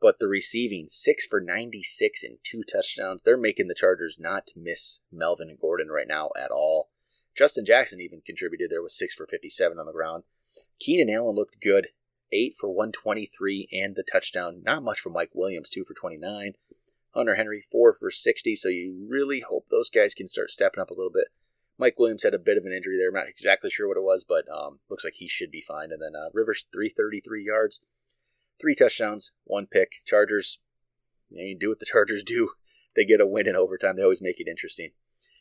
but 0.00 0.18
the 0.18 0.28
receiving, 0.28 0.88
6 0.88 1.26
for 1.26 1.40
96 1.40 2.24
and 2.24 2.38
two 2.42 2.62
touchdowns. 2.62 3.22
They're 3.22 3.36
making 3.36 3.68
the 3.68 3.74
Chargers 3.74 4.16
not 4.18 4.50
miss 4.56 5.00
Melvin 5.12 5.50
and 5.50 5.60
Gordon 5.60 5.88
right 5.88 6.08
now 6.08 6.30
at 6.40 6.50
all. 6.50 6.90
Justin 7.36 7.64
Jackson 7.64 8.00
even 8.00 8.22
contributed 8.24 8.70
there 8.70 8.82
with 8.82 8.92
6 8.92 9.14
for 9.14 9.26
57 9.26 9.78
on 9.78 9.86
the 9.86 9.92
ground. 9.92 10.24
Keenan 10.78 11.14
Allen 11.14 11.36
looked 11.36 11.60
good. 11.60 11.88
8 12.32 12.54
for 12.56 12.68
123 12.68 13.68
and 13.72 13.96
the 13.96 14.04
touchdown. 14.04 14.62
Not 14.64 14.82
much 14.82 15.00
for 15.00 15.10
Mike 15.10 15.30
Williams, 15.34 15.68
2 15.68 15.84
for 15.84 15.94
29. 15.94 16.54
Hunter 17.12 17.34
Henry, 17.34 17.64
4 17.72 17.92
for 17.92 18.10
60. 18.10 18.56
So 18.56 18.68
you 18.68 19.06
really 19.08 19.40
hope 19.40 19.66
those 19.68 19.90
guys 19.90 20.14
can 20.14 20.26
start 20.26 20.50
stepping 20.50 20.80
up 20.80 20.90
a 20.90 20.94
little 20.94 21.10
bit. 21.10 21.26
Mike 21.76 21.98
Williams 21.98 22.22
had 22.22 22.34
a 22.34 22.38
bit 22.38 22.58
of 22.58 22.64
an 22.64 22.72
injury 22.72 22.96
there. 22.98 23.08
I'm 23.08 23.14
not 23.14 23.28
exactly 23.28 23.70
sure 23.70 23.88
what 23.88 23.96
it 23.96 24.04
was, 24.04 24.24
but 24.24 24.44
um, 24.52 24.80
looks 24.90 25.04
like 25.04 25.14
he 25.14 25.26
should 25.26 25.50
be 25.50 25.62
fine. 25.62 25.90
And 25.90 26.00
then 26.00 26.12
uh, 26.14 26.28
Rivers, 26.32 26.66
333 26.72 27.42
yards, 27.44 27.80
three 28.60 28.74
touchdowns, 28.74 29.32
one 29.44 29.66
pick. 29.66 29.92
Chargers, 30.04 30.58
you, 31.28 31.38
know, 31.38 31.48
you 31.48 31.58
do 31.58 31.68
what 31.68 31.78
the 31.78 31.86
Chargers 31.86 32.24
do. 32.24 32.50
They 32.96 33.04
get 33.04 33.20
a 33.20 33.26
win 33.26 33.46
in 33.46 33.54
overtime. 33.54 33.94
They 33.94 34.02
always 34.02 34.20
make 34.20 34.40
it 34.40 34.48
interesting. 34.48 34.90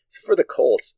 So 0.07 0.19
for 0.23 0.35
the 0.35 0.43
Colts, 0.43 0.93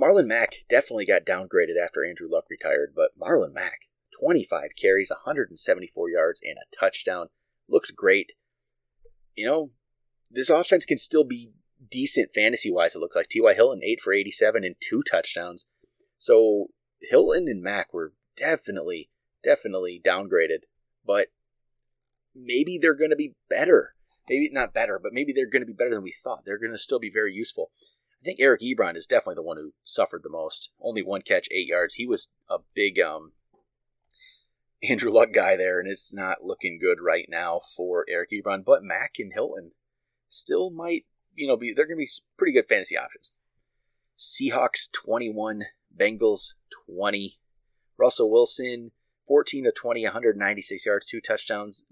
Marlon 0.00 0.26
Mack 0.26 0.54
definitely 0.68 1.04
got 1.04 1.26
downgraded 1.26 1.76
after 1.82 2.04
Andrew 2.04 2.28
Luck 2.30 2.44
retired, 2.48 2.92
but 2.94 3.18
Marlon 3.20 3.52
Mack, 3.52 3.88
25 4.20 4.76
carries, 4.80 5.10
174 5.10 6.08
yards, 6.08 6.40
and 6.42 6.56
a 6.56 6.76
touchdown. 6.78 7.30
Looked 7.68 7.96
great. 7.96 8.34
You 9.34 9.44
know, 9.44 9.70
this 10.30 10.50
offense 10.50 10.84
can 10.84 10.98
still 10.98 11.24
be 11.24 11.50
decent 11.90 12.30
fantasy 12.34 12.70
wise, 12.70 12.94
it 12.94 13.00
looks 13.00 13.16
like. 13.16 13.28
T.Y. 13.28 13.54
Hilton, 13.54 13.82
8 13.82 14.00
for 14.00 14.12
87 14.12 14.64
and 14.64 14.76
two 14.80 15.02
touchdowns. 15.02 15.66
So 16.16 16.68
Hilton 17.00 17.48
and 17.48 17.62
Mack 17.62 17.92
were 17.92 18.12
definitely, 18.36 19.10
definitely 19.42 20.00
downgraded, 20.04 20.60
but 21.04 21.28
maybe 22.34 22.78
they're 22.78 22.94
going 22.94 23.10
to 23.10 23.16
be 23.16 23.34
better. 23.48 23.94
Maybe 24.28 24.48
not 24.52 24.74
better, 24.74 25.00
but 25.02 25.12
maybe 25.12 25.32
they're 25.32 25.50
going 25.50 25.62
to 25.62 25.66
be 25.66 25.72
better 25.72 25.94
than 25.94 26.02
we 26.02 26.12
thought. 26.12 26.44
They're 26.44 26.58
going 26.58 26.72
to 26.72 26.78
still 26.78 27.00
be 27.00 27.10
very 27.10 27.34
useful. 27.34 27.70
I 28.20 28.24
think 28.24 28.38
Eric 28.40 28.60
Ebron 28.60 28.96
is 28.96 29.06
definitely 29.06 29.34
the 29.36 29.42
one 29.42 29.56
who 29.56 29.72
suffered 29.82 30.22
the 30.22 30.30
most. 30.30 30.70
Only 30.80 31.02
one 31.02 31.22
catch, 31.22 31.48
eight 31.50 31.66
yards. 31.66 31.94
He 31.94 32.06
was 32.06 32.28
a 32.48 32.58
big 32.74 33.00
um, 33.00 33.32
Andrew 34.88 35.10
Luck 35.10 35.32
guy 35.32 35.56
there, 35.56 35.80
and 35.80 35.90
it's 35.90 36.14
not 36.14 36.44
looking 36.44 36.78
good 36.80 36.98
right 37.00 37.26
now 37.28 37.60
for 37.76 38.06
Eric 38.08 38.30
Ebron. 38.30 38.64
But 38.64 38.84
Mack 38.84 39.14
and 39.18 39.32
Hilton 39.32 39.72
still 40.28 40.70
might 40.70 41.04
you 41.34 41.46
know, 41.46 41.56
be 41.56 41.72
they're 41.72 41.86
going 41.86 41.98
to 41.98 42.04
be 42.04 42.10
pretty 42.36 42.52
good 42.52 42.68
fantasy 42.68 42.96
options. 42.96 43.30
Seahawks 44.18 44.90
21, 44.92 45.64
Bengals 45.96 46.54
20. 46.86 47.38
Russell 47.98 48.30
Wilson 48.30 48.90
14 49.26 49.64
to 49.64 49.72
20, 49.72 50.04
196 50.04 50.86
yards, 50.86 51.06
two 51.06 51.20
touchdowns. 51.20 51.84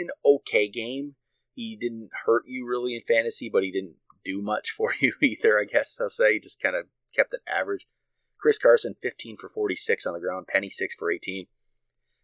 An 0.00 0.10
okay 0.24 0.68
game. 0.68 1.14
He 1.54 1.76
didn't 1.76 2.10
hurt 2.26 2.44
you 2.46 2.66
really 2.66 2.94
in 2.94 3.02
fantasy, 3.02 3.48
but 3.48 3.62
he 3.62 3.70
didn't 3.70 3.96
do 4.24 4.40
much 4.40 4.70
for 4.76 4.94
you 4.98 5.12
either, 5.22 5.58
I 5.58 5.64
guess 5.64 5.98
I'll 6.00 6.08
say. 6.08 6.34
He 6.34 6.40
just 6.40 6.60
kind 6.60 6.76
of 6.76 6.86
kept 7.14 7.34
it 7.34 7.40
average. 7.46 7.86
Chris 8.38 8.58
Carson 8.58 8.94
15 9.00 9.36
for 9.36 9.48
46 9.48 10.06
on 10.06 10.14
the 10.14 10.20
ground, 10.20 10.46
Penny 10.46 10.70
6 10.70 10.94
for 10.94 11.10
18. 11.10 11.46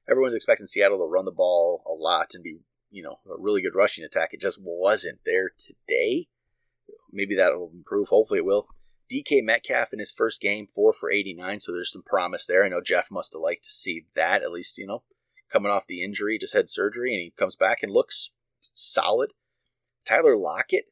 Everyone's 0.09 0.35
expecting 0.35 0.67
Seattle 0.67 0.99
to 0.99 1.05
run 1.05 1.27
the 1.27 1.33
ball 1.33 1.83
a 1.87 1.93
lot 1.93 2.35
and 2.35 2.43
be, 2.43 2.61
you 2.91 3.03
know, 3.03 3.19
a 3.27 3.39
really 3.39 3.61
good 3.61 3.75
rushing 3.75 4.05
attack. 4.05 4.33
It 4.33 4.41
just 4.41 4.61
wasn't 4.63 5.19
there 5.27 5.51
today 5.59 6.29
maybe 7.13 7.35
that'll 7.35 7.71
improve. 7.75 8.09
Hopefully, 8.09 8.39
it 8.39 8.45
will. 8.45 8.69
DK 9.11 9.43
Metcalf 9.43 9.93
in 9.93 9.99
his 9.99 10.11
first 10.11 10.41
game, 10.41 10.67
four 10.67 10.93
for 10.93 11.11
89, 11.11 11.61
so 11.61 11.73
there's 11.73 11.93
some 11.93 12.03
promise 12.03 12.47
there. 12.47 12.65
I 12.65 12.69
know 12.69 12.81
Jeff 12.81 13.11
must 13.11 13.33
have 13.35 13.41
liked 13.41 13.65
to 13.65 13.71
see 13.71 14.07
that, 14.15 14.43
at 14.43 14.51
least, 14.51 14.79
you 14.79 14.87
know, 14.87 15.03
coming 15.51 15.71
off 15.71 15.87
the 15.87 16.03
injury, 16.03 16.39
just 16.39 16.55
had 16.55 16.69
surgery, 16.69 17.15
and 17.15 17.21
he 17.21 17.33
comes 17.37 17.57
back 17.57 17.83
and 17.83 17.93
looks 17.93 18.31
solid. 18.73 19.33
Tyler 20.05 20.37
Lockett 20.37 20.87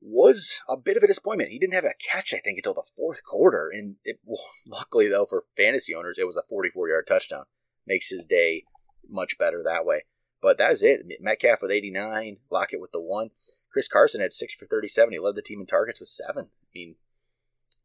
was 0.00 0.60
a 0.68 0.76
bit 0.76 0.96
of 0.96 1.02
a 1.02 1.06
disappointment. 1.06 1.50
He 1.50 1.58
didn't 1.58 1.74
have 1.74 1.84
a 1.84 1.94
catch, 2.00 2.32
I 2.32 2.38
think, 2.38 2.58
until 2.58 2.74
the 2.74 2.88
fourth 2.96 3.22
quarter, 3.24 3.70
and 3.72 3.96
it, 4.04 4.18
well, 4.24 4.44
luckily, 4.66 5.08
though, 5.08 5.26
for 5.26 5.44
fantasy 5.56 5.94
owners, 5.94 6.18
it 6.18 6.26
was 6.26 6.36
a 6.36 6.42
44 6.48 6.88
yard 6.88 7.06
touchdown. 7.06 7.44
Makes 7.86 8.10
his 8.10 8.26
day 8.26 8.64
much 9.08 9.38
better 9.38 9.62
that 9.64 9.84
way. 9.84 10.04
But 10.40 10.58
that's 10.58 10.82
it. 10.82 11.00
Metcalf 11.20 11.60
with 11.60 11.70
89, 11.70 12.38
Lockett 12.50 12.80
with 12.80 12.92
the 12.92 13.00
one. 13.00 13.30
Chris 13.70 13.88
Carson 13.88 14.20
had 14.20 14.32
six 14.32 14.54
for 14.54 14.64
37. 14.64 15.12
He 15.12 15.18
led 15.18 15.34
the 15.34 15.42
team 15.42 15.60
in 15.60 15.66
targets 15.66 16.00
with 16.00 16.08
seven. 16.08 16.46
I 16.46 16.68
mean, 16.74 16.94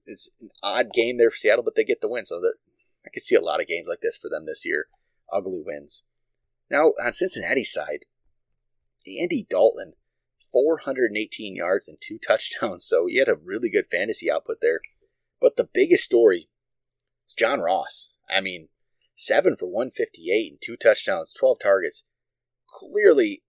it's 0.05 0.29
an 0.39 0.49
odd 0.63 0.93
game 0.93 1.17
there 1.17 1.29
for 1.29 1.37
Seattle, 1.37 1.63
but 1.63 1.75
they 1.75 1.83
get 1.83 2.01
the 2.01 2.07
win. 2.07 2.25
So 2.25 2.39
that 2.39 2.53
I 3.05 3.09
could 3.09 3.23
see 3.23 3.35
a 3.35 3.41
lot 3.41 3.59
of 3.59 3.67
games 3.67 3.87
like 3.87 4.01
this 4.01 4.17
for 4.17 4.29
them 4.29 4.45
this 4.45 4.65
year. 4.65 4.87
Ugly 5.31 5.63
wins. 5.65 6.03
Now 6.69 6.93
on 7.03 7.13
Cincinnati's 7.13 7.71
side, 7.71 8.05
Andy 9.07 9.45
Dalton, 9.49 9.93
418 10.51 11.55
yards 11.55 11.87
and 11.87 11.97
two 11.99 12.17
touchdowns. 12.17 12.85
So 12.85 13.07
he 13.07 13.17
had 13.17 13.29
a 13.29 13.35
really 13.35 13.69
good 13.69 13.85
fantasy 13.91 14.31
output 14.31 14.57
there. 14.61 14.79
But 15.39 15.57
the 15.57 15.69
biggest 15.71 16.05
story 16.05 16.49
is 17.27 17.35
John 17.35 17.59
Ross. 17.59 18.09
I 18.29 18.41
mean, 18.41 18.69
seven 19.15 19.55
for 19.55 19.67
158 19.67 20.51
and 20.51 20.61
two 20.61 20.77
touchdowns, 20.77 21.33
12 21.33 21.59
targets. 21.59 22.03
Clearly, 22.67 23.43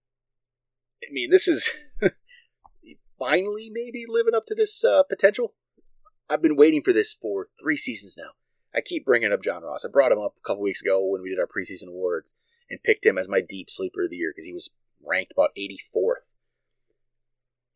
I 1.03 1.11
mean, 1.11 1.29
this 1.29 1.47
is 1.47 1.71
finally 3.19 3.69
maybe 3.71 4.05
living 4.07 4.35
up 4.35 4.45
to 4.47 4.55
this 4.55 4.83
uh, 4.83 5.03
potential. 5.03 5.53
I've 6.29 6.41
been 6.41 6.57
waiting 6.57 6.83
for 6.83 6.93
this 6.93 7.13
for 7.13 7.47
three 7.59 7.77
seasons 7.77 8.15
now. 8.17 8.31
I 8.73 8.81
keep 8.81 9.05
bringing 9.05 9.31
up 9.31 9.43
John 9.43 9.63
Ross. 9.63 9.85
I 9.85 9.89
brought 9.89 10.11
him 10.11 10.19
up 10.19 10.35
a 10.37 10.47
couple 10.47 10.63
weeks 10.63 10.81
ago 10.81 11.03
when 11.03 11.21
we 11.21 11.29
did 11.29 11.39
our 11.39 11.47
preseason 11.47 11.87
awards 11.87 12.33
and 12.69 12.83
picked 12.83 13.05
him 13.05 13.17
as 13.17 13.29
my 13.29 13.41
deep 13.41 13.69
sleeper 13.69 14.03
of 14.03 14.09
the 14.09 14.17
year 14.17 14.33
because 14.35 14.45
he 14.45 14.53
was 14.53 14.69
ranked 15.05 15.31
about 15.31 15.55
84th. 15.57 16.35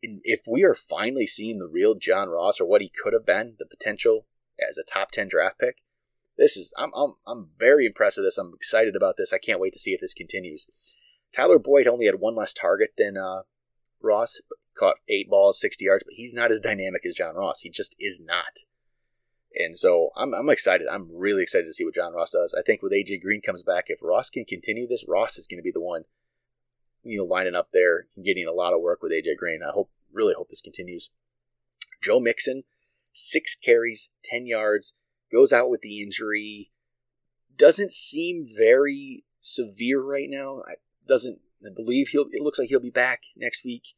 And 0.02 0.20
if 0.24 0.42
we 0.46 0.64
are 0.64 0.74
finally 0.74 1.26
seeing 1.26 1.58
the 1.58 1.68
real 1.68 1.94
John 1.94 2.28
Ross 2.28 2.60
or 2.60 2.66
what 2.66 2.82
he 2.82 2.90
could 3.02 3.12
have 3.12 3.24
been, 3.24 3.54
the 3.58 3.66
potential 3.66 4.26
as 4.60 4.76
a 4.76 4.84
top 4.84 5.10
10 5.12 5.28
draft 5.28 5.58
pick, 5.58 5.76
this 6.36 6.56
is 6.56 6.72
I'm 6.76 6.90
I'm 6.94 7.14
I'm 7.26 7.50
very 7.58 7.86
impressed 7.86 8.16
with 8.16 8.26
this. 8.26 8.38
I'm 8.38 8.52
excited 8.54 8.96
about 8.96 9.16
this. 9.16 9.32
I 9.32 9.38
can't 9.38 9.60
wait 9.60 9.72
to 9.74 9.78
see 9.78 9.92
if 9.92 10.00
this 10.00 10.14
continues. 10.14 10.66
Tyler 11.32 11.58
Boyd 11.58 11.86
only 11.86 12.06
had 12.06 12.16
one 12.16 12.34
less 12.34 12.52
target 12.52 12.90
than 12.98 13.16
uh, 13.16 13.42
Ross, 14.02 14.40
caught 14.76 14.96
eight 15.08 15.30
balls, 15.30 15.60
60 15.60 15.84
yards, 15.84 16.04
but 16.04 16.14
he's 16.14 16.34
not 16.34 16.50
as 16.50 16.60
dynamic 16.60 17.06
as 17.06 17.14
John 17.14 17.36
Ross. 17.36 17.60
He 17.60 17.70
just 17.70 17.94
is 17.98 18.20
not. 18.20 18.60
And 19.54 19.76
so 19.76 20.10
I'm, 20.16 20.34
I'm 20.34 20.48
excited. 20.48 20.86
I'm 20.90 21.08
really 21.12 21.42
excited 21.42 21.66
to 21.66 21.72
see 21.72 21.84
what 21.84 21.94
John 21.94 22.14
Ross 22.14 22.32
does. 22.32 22.54
I 22.58 22.62
think 22.62 22.82
with 22.82 22.92
AJ 22.92 23.22
Green 23.22 23.40
comes 23.40 23.62
back, 23.62 23.84
if 23.88 24.02
Ross 24.02 24.30
can 24.30 24.44
continue 24.44 24.86
this, 24.86 25.04
Ross 25.06 25.36
is 25.36 25.46
going 25.46 25.58
to 25.58 25.62
be 25.62 25.72
the 25.72 25.80
one, 25.80 26.04
you 27.02 27.18
know, 27.18 27.24
lining 27.24 27.54
up 27.54 27.70
there 27.72 28.06
and 28.16 28.24
getting 28.24 28.46
a 28.46 28.52
lot 28.52 28.72
of 28.72 28.80
work 28.80 29.02
with 29.02 29.12
AJ 29.12 29.36
Green. 29.36 29.60
I 29.66 29.72
hope, 29.72 29.90
really 30.12 30.34
hope 30.34 30.48
this 30.48 30.62
continues. 30.62 31.10
Joe 32.02 32.18
Mixon, 32.18 32.64
six 33.12 33.54
carries, 33.54 34.08
10 34.24 34.46
yards, 34.46 34.94
goes 35.30 35.52
out 35.52 35.70
with 35.70 35.82
the 35.82 36.02
injury. 36.02 36.70
Doesn't 37.56 37.92
seem 37.92 38.44
very 38.46 39.24
severe 39.40 40.02
right 40.02 40.28
now. 40.30 40.62
I 40.66 40.74
doesn't 41.06 41.40
I 41.64 41.70
believe 41.74 42.08
he'll. 42.08 42.26
It 42.30 42.42
looks 42.42 42.58
like 42.58 42.68
he'll 42.68 42.80
be 42.80 42.90
back 42.90 43.24
next 43.36 43.64
week, 43.64 43.94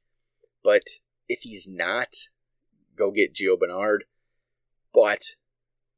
but 0.62 0.82
if 1.28 1.40
he's 1.42 1.68
not, 1.68 2.14
go 2.96 3.10
get 3.10 3.34
Gio 3.34 3.58
Bernard. 3.58 4.04
But 4.92 5.36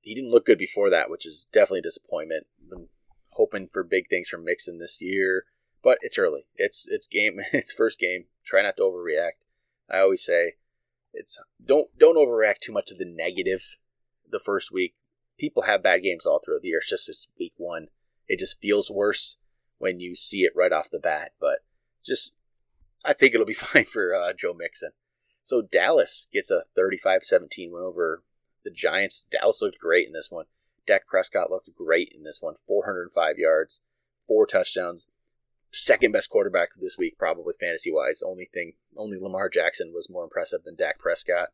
he 0.06 0.14
didn't 0.14 0.30
look 0.30 0.46
good 0.46 0.56
before 0.56 0.88
that, 0.88 1.10
which 1.10 1.26
is 1.26 1.46
definitely 1.52 1.80
a 1.80 1.82
disappointment. 1.82 2.46
I'm 2.72 2.88
hoping 3.30 3.66
for 3.66 3.82
big 3.82 4.08
things 4.08 4.28
from 4.28 4.44
Mixon 4.44 4.78
this 4.78 5.00
year, 5.00 5.46
but 5.82 5.98
it's 6.00 6.16
early. 6.16 6.46
It's 6.54 6.86
it's 6.88 7.08
game. 7.08 7.40
It's 7.52 7.72
first 7.72 7.98
game. 7.98 8.26
Try 8.44 8.62
not 8.62 8.76
to 8.76 8.84
overreact. 8.84 9.44
I 9.90 9.98
always 9.98 10.24
say, 10.24 10.54
it's 11.12 11.36
don't 11.62 11.88
don't 11.98 12.16
overreact 12.16 12.58
too 12.58 12.72
much 12.72 12.86
to 12.86 12.94
the 12.94 13.04
negative. 13.04 13.78
The 14.30 14.38
first 14.38 14.70
week, 14.72 14.94
people 15.38 15.64
have 15.64 15.82
bad 15.82 16.04
games 16.04 16.24
all 16.24 16.38
throughout 16.38 16.62
the 16.62 16.68
year. 16.68 16.78
It's 16.78 16.90
just 16.90 17.08
it's 17.08 17.26
week 17.36 17.54
one. 17.56 17.88
It 18.28 18.38
just 18.38 18.60
feels 18.60 18.88
worse 18.88 19.38
when 19.78 19.98
you 19.98 20.14
see 20.14 20.44
it 20.44 20.52
right 20.54 20.72
off 20.72 20.88
the 20.88 21.00
bat. 21.00 21.32
But 21.40 21.64
just, 22.04 22.32
I 23.04 23.12
think 23.12 23.34
it'll 23.34 23.44
be 23.44 23.54
fine 23.54 23.86
for 23.86 24.14
uh, 24.14 24.32
Joe 24.32 24.54
Mixon. 24.54 24.90
So 25.42 25.62
Dallas 25.62 26.28
gets 26.32 26.50
a 26.52 26.62
35-17 26.78 27.72
win 27.72 27.82
over 27.82 28.22
the 28.66 28.70
Giants. 28.70 29.24
Dallas 29.30 29.62
looked 29.62 29.78
great 29.78 30.06
in 30.06 30.12
this 30.12 30.30
one. 30.30 30.44
Dak 30.86 31.06
Prescott 31.06 31.50
looked 31.50 31.74
great 31.74 32.12
in 32.14 32.24
this 32.24 32.42
one. 32.42 32.54
405 32.66 33.38
yards, 33.38 33.80
four 34.26 34.46
touchdowns. 34.46 35.08
Second 35.72 36.12
best 36.12 36.30
quarterback 36.30 36.70
this 36.76 36.98
week, 36.98 37.18
probably 37.18 37.54
fantasy 37.58 37.92
wise. 37.92 38.22
Only 38.24 38.48
thing, 38.52 38.74
only 38.96 39.18
Lamar 39.18 39.48
Jackson 39.48 39.92
was 39.94 40.10
more 40.10 40.24
impressive 40.24 40.64
than 40.64 40.76
Dak 40.76 40.98
Prescott. 40.98 41.48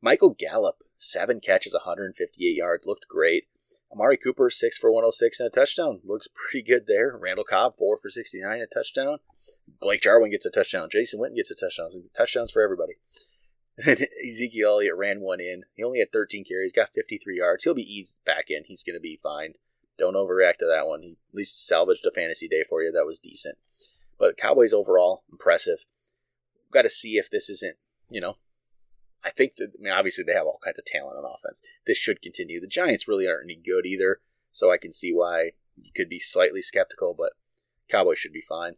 Michael 0.00 0.30
Gallup, 0.30 0.76
seven 0.96 1.40
catches, 1.40 1.74
158 1.74 2.56
yards, 2.56 2.86
looked 2.86 3.08
great. 3.08 3.44
Amari 3.92 4.16
Cooper, 4.16 4.50
6 4.50 4.78
for 4.78 4.90
106 4.90 5.40
and 5.40 5.46
a 5.46 5.50
touchdown. 5.50 6.00
Looks 6.04 6.28
pretty 6.34 6.66
good 6.66 6.86
there. 6.86 7.16
Randall 7.16 7.44
Cobb, 7.44 7.76
4 7.78 7.96
for 7.98 8.10
69 8.10 8.60
a 8.60 8.66
touchdown. 8.66 9.18
Blake 9.80 10.02
Jarwin 10.02 10.30
gets 10.30 10.44
a 10.44 10.50
touchdown. 10.50 10.88
Jason 10.90 11.20
Witten 11.20 11.36
gets 11.36 11.50
a 11.50 11.54
touchdown. 11.54 11.90
Touchdowns 12.16 12.50
for 12.50 12.62
everybody. 12.62 12.94
Ezekiel 13.78 14.70
Elliott 14.70 14.96
ran 14.96 15.20
one 15.20 15.40
in. 15.40 15.64
He 15.74 15.82
only 15.82 15.98
had 15.98 16.12
13 16.12 16.44
carries, 16.44 16.72
got 16.72 16.94
53 16.94 17.36
yards. 17.36 17.64
He'll 17.64 17.74
be 17.74 17.82
eased 17.82 18.20
back 18.24 18.46
in. 18.48 18.64
He's 18.64 18.82
going 18.82 18.96
to 18.96 19.00
be 19.00 19.18
fine. 19.22 19.54
Don't 19.98 20.14
overreact 20.14 20.58
to 20.58 20.66
that 20.66 20.86
one. 20.86 21.02
He 21.02 21.18
at 21.30 21.34
least 21.34 21.66
salvaged 21.66 22.06
a 22.06 22.10
fantasy 22.10 22.48
day 22.48 22.64
for 22.68 22.82
you. 22.82 22.90
That 22.92 23.06
was 23.06 23.18
decent. 23.18 23.58
But 24.18 24.36
Cowboys 24.36 24.72
overall, 24.72 25.24
impressive. 25.30 25.84
We've 26.64 26.72
got 26.72 26.82
to 26.82 26.88
see 26.88 27.16
if 27.16 27.30
this 27.30 27.50
isn't, 27.50 27.76
you 28.08 28.20
know, 28.20 28.36
I 29.24 29.30
think 29.30 29.56
that 29.56 29.72
I 29.78 29.82
mean 29.82 29.92
obviously 29.92 30.24
they 30.24 30.34
have 30.34 30.46
all 30.46 30.60
kinds 30.64 30.78
of 30.78 30.84
talent 30.84 31.18
on 31.18 31.24
offense. 31.24 31.60
This 31.86 31.98
should 31.98 32.22
continue. 32.22 32.60
The 32.60 32.66
Giants 32.66 33.08
really 33.08 33.26
aren't 33.26 33.44
any 33.44 33.56
good 33.56 33.86
either, 33.86 34.20
so 34.52 34.70
I 34.70 34.76
can 34.76 34.92
see 34.92 35.12
why 35.12 35.52
you 35.76 35.90
could 35.94 36.08
be 36.08 36.18
slightly 36.18 36.62
skeptical, 36.62 37.14
but 37.16 37.32
Cowboys 37.88 38.18
should 38.18 38.32
be 38.32 38.40
fine. 38.40 38.76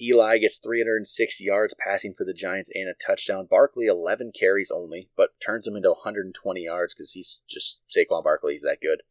Eli 0.00 0.38
gets 0.38 0.58
306 0.58 1.40
yards 1.40 1.74
passing 1.78 2.14
for 2.14 2.24
the 2.24 2.34
Giants 2.34 2.70
and 2.74 2.88
a 2.88 2.94
touchdown. 2.94 3.46
Barkley 3.48 3.86
11 3.86 4.32
carries 4.38 4.72
only, 4.74 5.08
but 5.16 5.30
turns 5.44 5.68
him 5.68 5.76
into 5.76 5.90
120 5.90 6.62
yards 6.62 6.94
because 6.94 7.12
he's 7.12 7.40
just 7.48 7.82
Saquon 7.88 8.24
Barkley. 8.24 8.54
He's 8.54 8.62
that 8.62 8.80
good. 8.82 9.02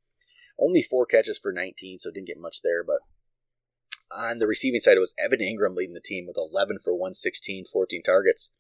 Only 0.60 0.82
four 0.82 1.06
catches 1.06 1.40
for 1.40 1.54
19, 1.54 2.00
so 2.00 2.12
didn't 2.12 2.28
get 2.28 2.38
much 2.38 2.62
there. 2.64 2.84
But 2.84 3.00
on 4.12 4.40
the 4.40 4.48
receiving 4.48 4.82
side, 4.82 4.98
it 4.98 5.00
was 5.00 5.16
Evan 5.18 5.40
Engram 5.40 5.76
leading 5.76 5.94
the 5.94 6.02
team 6.02 6.26
with 6.28 6.38
11 6.38 6.80
for 6.84 6.94
116, 6.94 7.66
14 7.66 8.04
targets. 8.04 8.52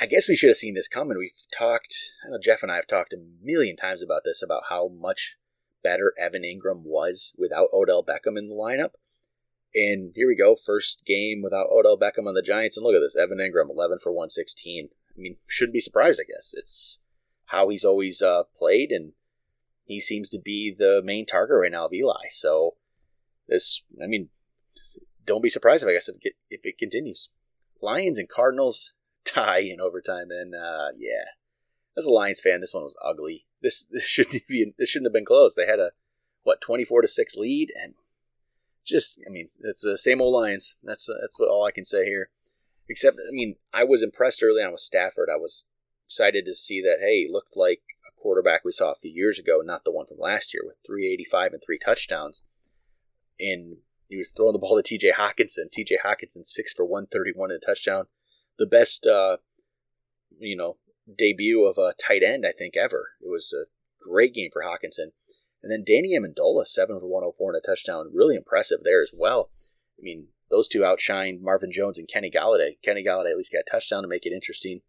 I 0.00 0.06
guess 0.06 0.28
we 0.28 0.36
should 0.36 0.50
have 0.50 0.56
seen 0.56 0.74
this 0.74 0.88
coming. 0.88 1.18
We've 1.18 1.32
talked, 1.52 2.12
I 2.24 2.30
know 2.30 2.38
Jeff 2.40 2.62
and 2.62 2.72
I 2.72 2.76
have 2.76 2.86
talked 2.86 3.12
a 3.12 3.24
million 3.42 3.76
times 3.76 4.02
about 4.02 4.22
this, 4.24 4.42
about 4.42 4.64
how 4.70 4.88
much 4.88 5.36
better 5.82 6.14
Evan 6.18 6.42
Engram 6.42 6.82
was 6.84 7.32
without 7.36 7.68
Odell 7.72 8.04
Beckham 8.04 8.38
in 8.38 8.48
the 8.48 8.54
lineup. 8.54 8.90
And 9.74 10.12
here 10.14 10.26
we 10.26 10.36
go, 10.36 10.54
first 10.54 11.04
game 11.04 11.42
without 11.42 11.68
Odell 11.70 11.98
Beckham 11.98 12.26
on 12.26 12.34
the 12.34 12.42
Giants. 12.42 12.76
And 12.76 12.84
look 12.84 12.94
at 12.94 13.00
this 13.00 13.16
Evan 13.16 13.38
Engram, 13.38 13.70
11 13.70 13.98
for 13.98 14.10
116. 14.10 14.88
I 15.16 15.20
mean, 15.20 15.36
shouldn't 15.46 15.74
be 15.74 15.80
surprised, 15.80 16.20
I 16.20 16.30
guess. 16.30 16.54
It's 16.56 16.98
how 17.46 17.68
he's 17.68 17.84
always 17.84 18.22
uh, 18.22 18.44
played, 18.56 18.90
and 18.90 19.12
he 19.84 20.00
seems 20.00 20.28
to 20.30 20.38
be 20.38 20.74
the 20.76 21.02
main 21.04 21.26
target 21.26 21.56
right 21.60 21.72
now 21.72 21.86
of 21.86 21.92
Eli. 21.92 22.28
So, 22.30 22.76
this, 23.46 23.82
I 24.02 24.06
mean, 24.06 24.28
don't 25.24 25.42
be 25.42 25.50
surprised 25.50 25.82
if 25.82 25.88
I 25.88 25.92
guess 25.92 26.08
if 26.08 26.16
it, 26.22 26.34
if 26.50 26.64
it 26.64 26.78
continues. 26.78 27.30
Lions 27.80 28.18
and 28.18 28.28
Cardinals, 28.28 28.92
tie 29.24 29.60
in 29.60 29.80
overtime, 29.80 30.28
and 30.30 30.54
uh, 30.54 30.88
yeah, 30.96 31.24
as 31.96 32.06
a 32.06 32.10
Lions 32.10 32.40
fan, 32.40 32.60
this 32.60 32.74
one 32.74 32.84
was 32.84 32.96
ugly. 33.04 33.46
This 33.60 33.84
this 33.90 34.04
shouldn't 34.06 34.46
be 34.46 34.72
this 34.78 34.88
shouldn't 34.88 35.06
have 35.06 35.12
been 35.12 35.24
close. 35.24 35.54
They 35.54 35.66
had 35.66 35.80
a 35.80 35.90
what 36.44 36.60
twenty 36.60 36.84
four 36.84 37.02
to 37.02 37.08
six 37.08 37.36
lead, 37.36 37.72
and 37.82 37.94
just 38.88 39.20
I 39.26 39.30
mean 39.30 39.46
it's 39.60 39.82
the 39.82 39.98
same 39.98 40.20
old 40.20 40.34
Lions. 40.34 40.76
That's 40.82 41.08
uh, 41.08 41.14
that's 41.20 41.38
what 41.38 41.48
all 41.48 41.64
I 41.64 41.72
can 41.72 41.84
say 41.84 42.04
here. 42.04 42.30
Except 42.88 43.16
I 43.16 43.32
mean 43.32 43.56
I 43.72 43.84
was 43.84 44.02
impressed 44.02 44.42
early 44.42 44.62
on 44.62 44.72
with 44.72 44.80
Stafford. 44.80 45.28
I 45.32 45.36
was 45.36 45.64
excited 46.06 46.44
to 46.46 46.54
see 46.54 46.80
that 46.82 46.98
hey 47.00 47.26
looked 47.30 47.56
like 47.56 47.82
a 48.08 48.20
quarterback 48.20 48.64
we 48.64 48.72
saw 48.72 48.92
a 48.92 48.98
few 49.00 49.12
years 49.12 49.38
ago, 49.38 49.60
not 49.62 49.84
the 49.84 49.92
one 49.92 50.06
from 50.06 50.18
last 50.18 50.54
year 50.54 50.62
with 50.64 50.76
three 50.86 51.10
eighty 51.10 51.24
five 51.24 51.52
and 51.52 51.62
three 51.64 51.78
touchdowns. 51.78 52.42
And 53.40 53.78
he 54.08 54.16
was 54.16 54.30
throwing 54.30 54.54
the 54.54 54.58
ball 54.58 54.76
to 54.76 54.82
T.J. 54.82 55.12
Hockenson. 55.12 55.70
T.J. 55.70 55.98
Hockenson 56.04 56.44
six 56.44 56.72
for 56.72 56.84
one 56.84 57.06
thirty 57.06 57.30
one 57.34 57.50
and 57.50 57.62
a 57.62 57.66
touchdown 57.66 58.06
the 58.58 58.66
best, 58.66 59.06
uh, 59.06 59.38
you 60.38 60.56
know, 60.56 60.76
debut 61.16 61.64
of 61.64 61.78
a 61.78 61.94
tight 61.94 62.22
end 62.22 62.44
I 62.46 62.52
think 62.52 62.76
ever. 62.76 63.10
It 63.20 63.30
was 63.30 63.54
a 63.54 63.66
great 64.06 64.34
game 64.34 64.50
for 64.52 64.62
Hockenson. 64.62 65.12
And 65.62 65.72
then 65.72 65.84
Danny 65.84 66.16
Amendola, 66.16 66.66
seven 66.66 67.00
for 67.00 67.06
104 67.06 67.54
and 67.54 67.62
a 67.62 67.66
touchdown, 67.66 68.10
really 68.14 68.36
impressive 68.36 68.80
there 68.84 69.02
as 69.02 69.12
well. 69.16 69.50
I 69.98 70.02
mean, 70.02 70.28
those 70.50 70.68
two 70.68 70.80
outshined 70.80 71.40
Marvin 71.40 71.72
Jones 71.72 71.98
and 71.98 72.08
Kenny 72.08 72.30
Golladay. 72.30 72.76
Kenny 72.82 73.04
Golladay 73.04 73.32
at 73.32 73.36
least 73.36 73.52
got 73.52 73.64
a 73.66 73.70
touchdown 73.70 74.02
to 74.02 74.08
make 74.08 74.24
it 74.24 74.32
interesting. 74.32 74.82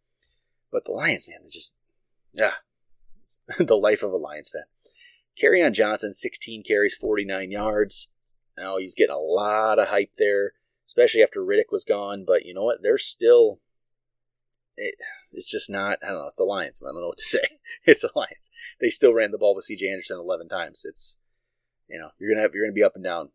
But 0.72 0.86
the 0.86 0.92
Lions, 0.92 1.28
man, 1.28 1.40
they 1.44 1.50
just, 1.50 1.74
yeah, 2.34 2.54
the 3.58 3.78
life 3.78 4.04
of 4.04 4.12
a 4.12 4.18
Lions 4.18 4.50
fan. 4.50 4.64
Kerryon 5.42 5.74
Johnson, 5.74 6.14
16 6.14 6.64
carries, 6.64 6.96
49 6.96 7.50
yards. 7.50 8.08
Now 8.58 8.78
he's 8.78 8.94
getting 8.94 9.16
a 9.16 9.20
lot 9.20 9.80
of 9.80 9.88
hype 9.88 10.12
there 10.18 10.54
especially 10.90 11.22
after 11.22 11.42
Riddick 11.42 11.72
was 11.72 11.86
gone. 11.86 12.24
But 12.26 12.46
you 12.46 12.54
know 12.54 12.64
what? 12.64 12.80
They're 12.82 12.98
still. 12.98 13.60
It, 14.76 14.96
it's 15.32 15.50
just 15.50 15.70
not. 15.70 16.00
I 16.04 16.08
don't 16.08 16.18
know. 16.18 16.28
It's 16.28 16.40
Alliance. 16.40 16.82
I 16.84 16.92
don't 16.92 17.02
know 17.02 17.08
what 17.08 17.18
to 17.18 17.24
say. 17.38 17.48
It's 17.86 18.04
Alliance. 18.04 18.50
They 18.80 18.90
still 18.90 19.14
ran 19.14 19.32
the 19.32 19.38
ball 19.38 19.56
with 19.56 19.66
C.J. 19.66 19.90
Anderson 19.90 20.18
eleven 20.18 20.48
times. 20.48 20.84
It's 20.86 21.18
you 21.88 22.00
know 22.00 22.10
you're 22.20 22.32
gonna 22.32 22.42
have 22.42 22.54
you're 22.54 22.66
gonna 22.66 22.74
be 22.74 22.84
up 22.84 22.96
and 22.96 23.04
down. 23.04 23.30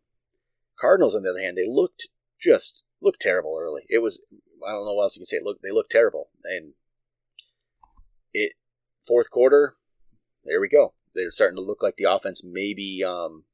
Cardinals 0.79 1.15
on 1.15 1.23
the 1.23 1.29
other 1.29 1.41
hand, 1.41 1.57
they 1.57 1.67
looked 1.67 2.07
just 2.39 2.83
looked 3.01 3.21
terrible 3.21 3.57
early. 3.59 3.83
It 3.89 4.01
was 4.01 4.21
I 4.67 4.71
don't 4.71 4.85
know 4.85 4.93
what 4.93 5.03
else 5.03 5.15
you 5.15 5.21
can 5.21 5.25
say. 5.25 5.39
Look, 5.41 5.61
they 5.61 5.71
looked 5.71 5.91
terrible, 5.91 6.29
and 6.43 6.73
it 8.33 8.53
fourth 9.05 9.29
quarter. 9.29 9.75
There 10.43 10.61
we 10.61 10.67
go. 10.67 10.93
They're 11.13 11.31
starting 11.31 11.55
to 11.55 11.63
look 11.63 11.81
like 11.81 11.95
the 11.95 12.11
offense 12.11 12.43
maybe 12.43 13.03
um, 13.03 13.45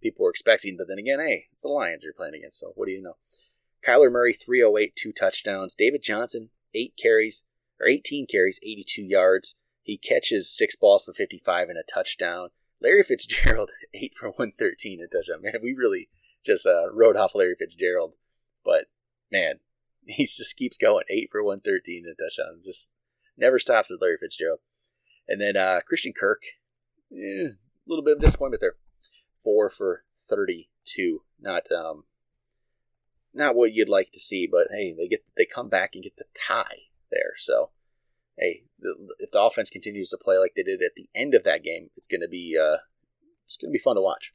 people 0.00 0.24
were 0.24 0.30
expecting. 0.30 0.76
But 0.76 0.88
then 0.88 0.98
again, 0.98 1.20
hey, 1.20 1.46
it's 1.52 1.62
the 1.62 1.68
Lions 1.68 2.02
you're 2.02 2.14
playing 2.14 2.34
against, 2.34 2.58
so 2.58 2.72
what 2.74 2.86
do 2.86 2.92
you 2.92 3.02
know? 3.02 3.16
Kyler 3.86 4.10
Murray, 4.10 4.32
308, 4.32 4.96
two 4.96 5.12
touchdowns. 5.12 5.74
David 5.74 6.02
Johnson, 6.02 6.50
eight 6.74 6.94
carries, 7.00 7.44
or 7.80 7.88
18 7.88 8.26
carries, 8.26 8.60
82 8.62 9.02
yards. 9.02 9.54
He 9.82 9.96
catches 9.96 10.54
six 10.54 10.76
balls 10.76 11.04
for 11.04 11.12
55 11.12 11.68
and 11.68 11.78
a 11.78 11.82
touchdown. 11.82 12.48
Larry 12.80 13.02
Fitzgerald, 13.02 13.70
8 13.94 14.14
for 14.14 14.28
113 14.28 15.00
and 15.00 15.08
a 15.12 15.16
touchdown. 15.16 15.42
Man, 15.42 15.60
we 15.62 15.72
really 15.72 16.08
just 16.44 16.66
uh, 16.66 16.92
wrote 16.92 17.16
off 17.16 17.34
Larry 17.34 17.56
Fitzgerald. 17.58 18.16
But, 18.64 18.86
man, 19.32 19.60
He 20.08 20.24
just 20.24 20.56
keeps 20.56 20.78
going. 20.78 21.04
Eight 21.10 21.28
for 21.30 21.42
113 21.42 22.04
and 22.06 22.16
a 22.18 22.22
touchdown. 22.22 22.60
Just 22.64 22.90
never 23.36 23.58
stops 23.58 23.90
with 23.90 24.00
Larry 24.00 24.16
Fitzgerald. 24.18 24.60
And 25.28 25.40
then 25.40 25.56
uh, 25.56 25.80
Christian 25.86 26.14
Kirk, 26.18 26.42
eh, 27.12 27.48
a 27.48 27.50
little 27.86 28.04
bit 28.04 28.16
of 28.16 28.22
disappointment 28.22 28.62
there. 28.62 28.76
Four 29.44 29.68
for 29.68 30.04
32. 30.16 31.22
Not 31.40 31.70
um, 31.70 32.04
not 33.34 33.54
what 33.54 33.72
you'd 33.72 33.90
like 33.90 34.10
to 34.12 34.18
see, 34.18 34.48
but 34.50 34.68
hey, 34.70 34.94
they 34.96 35.06
get 35.06 35.28
they 35.36 35.44
come 35.44 35.68
back 35.68 35.90
and 35.94 36.02
get 36.02 36.16
the 36.16 36.24
tie 36.34 36.87
there. 37.10 37.34
So 37.36 37.70
hey, 38.38 38.62
if 39.18 39.30
the 39.30 39.42
offense 39.42 39.70
continues 39.70 40.10
to 40.10 40.18
play 40.18 40.38
like 40.38 40.52
they 40.54 40.62
did 40.62 40.82
at 40.82 40.94
the 40.96 41.08
end 41.14 41.34
of 41.34 41.44
that 41.44 41.62
game, 41.62 41.90
it's 41.96 42.06
going 42.06 42.20
to 42.20 42.28
be 42.28 42.56
uh, 42.60 42.78
it's 43.46 43.56
going 43.56 43.70
to 43.70 43.76
be 43.76 43.78
fun 43.78 43.96
to 43.96 44.02
watch. 44.02 44.34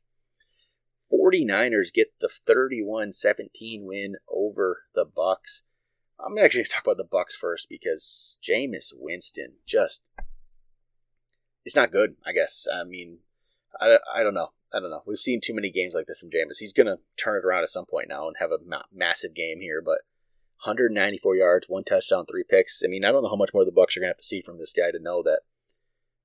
49ers 1.11 1.93
get 1.93 2.13
the 2.19 2.29
31-17 2.47 3.83
win 3.83 4.15
over 4.27 4.83
the 4.95 5.05
Bucs. 5.05 5.61
I'm 6.19 6.37
actually 6.37 6.59
going 6.59 6.65
to 6.65 6.71
talk 6.71 6.83
about 6.83 6.97
the 6.97 7.05
Bucs 7.05 7.33
first 7.33 7.69
because 7.69 8.39
Jameis 8.41 8.91
Winston 8.95 9.53
just 9.67 10.09
it's 11.65 11.75
not 11.75 11.91
good, 11.91 12.15
I 12.25 12.31
guess. 12.31 12.67
I 12.73 12.83
mean, 12.83 13.19
I, 13.79 13.97
I 14.13 14.23
don't 14.23 14.33
know. 14.33 14.49
I 14.73 14.79
don't 14.79 14.89
know. 14.89 15.03
We've 15.05 15.17
seen 15.17 15.39
too 15.39 15.53
many 15.53 15.69
games 15.69 15.93
like 15.93 16.07
this 16.07 16.19
from 16.19 16.29
Jameis. 16.29 16.57
He's 16.59 16.73
going 16.73 16.87
to 16.87 16.97
turn 17.15 17.37
it 17.37 17.45
around 17.45 17.63
at 17.63 17.69
some 17.69 17.85
point 17.85 18.09
now 18.09 18.27
and 18.27 18.35
have 18.39 18.51
a 18.51 18.57
ma- 18.65 18.83
massive 18.91 19.35
game 19.35 19.59
here, 19.59 19.81
but 19.85 19.99
194 20.65 21.35
yards, 21.35 21.67
one 21.67 21.83
touchdown, 21.83 22.25
three 22.25 22.43
picks. 22.47 22.81
I 22.83 22.87
mean, 22.87 23.05
I 23.05 23.11
don't 23.11 23.23
know 23.23 23.29
how 23.29 23.35
much 23.35 23.53
more 23.53 23.65
the 23.65 23.71
Bucs 23.71 23.97
are 23.97 23.99
going 23.99 24.07
to 24.07 24.13
have 24.13 24.17
to 24.17 24.23
see 24.23 24.41
from 24.41 24.57
this 24.57 24.73
guy 24.73 24.91
to 24.91 24.99
know 24.99 25.21
that 25.23 25.41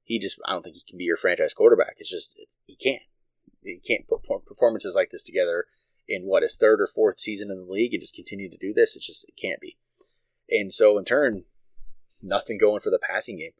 he 0.04 0.18
just. 0.18 0.38
I 0.46 0.52
don't 0.52 0.62
think 0.62 0.76
he 0.76 0.82
can 0.88 0.98
be 0.98 1.04
your 1.04 1.16
franchise 1.16 1.54
quarterback. 1.54 1.96
It's 1.98 2.10
just 2.10 2.36
it's, 2.38 2.58
he 2.66 2.76
can't. 2.76 3.02
He 3.62 3.78
can't 3.78 4.06
put 4.06 4.22
performances 4.46 4.94
like 4.94 5.10
this 5.10 5.24
together 5.24 5.66
in 6.06 6.22
what 6.22 6.42
his 6.42 6.56
third 6.56 6.80
or 6.80 6.86
fourth 6.86 7.18
season 7.18 7.50
in 7.50 7.58
the 7.58 7.70
league 7.72 7.92
and 7.92 8.00
just 8.00 8.14
continue 8.14 8.48
to 8.48 8.56
do 8.56 8.72
this. 8.72 8.96
It's 8.96 9.06
just 9.06 9.24
it 9.28 9.36
can't 9.40 9.60
be. 9.60 9.76
And 10.48 10.72
so 10.72 10.96
in 10.98 11.04
turn, 11.04 11.44
nothing 12.22 12.58
going 12.58 12.80
for 12.80 12.90
the 12.90 12.98
passing 12.98 13.38
game. 13.38 13.52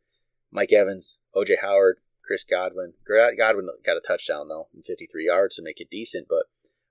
Mike 0.50 0.72
Evans, 0.72 1.18
OJ 1.34 1.58
Howard, 1.60 1.98
Chris 2.22 2.44
Godwin. 2.44 2.94
Godwin 3.06 3.68
got 3.84 3.96
a 3.96 4.00
touchdown 4.00 4.48
though, 4.48 4.68
and 4.74 4.84
53 4.84 5.26
yards 5.26 5.56
to 5.56 5.62
make 5.62 5.80
it 5.80 5.90
decent, 5.90 6.26
but 6.28 6.44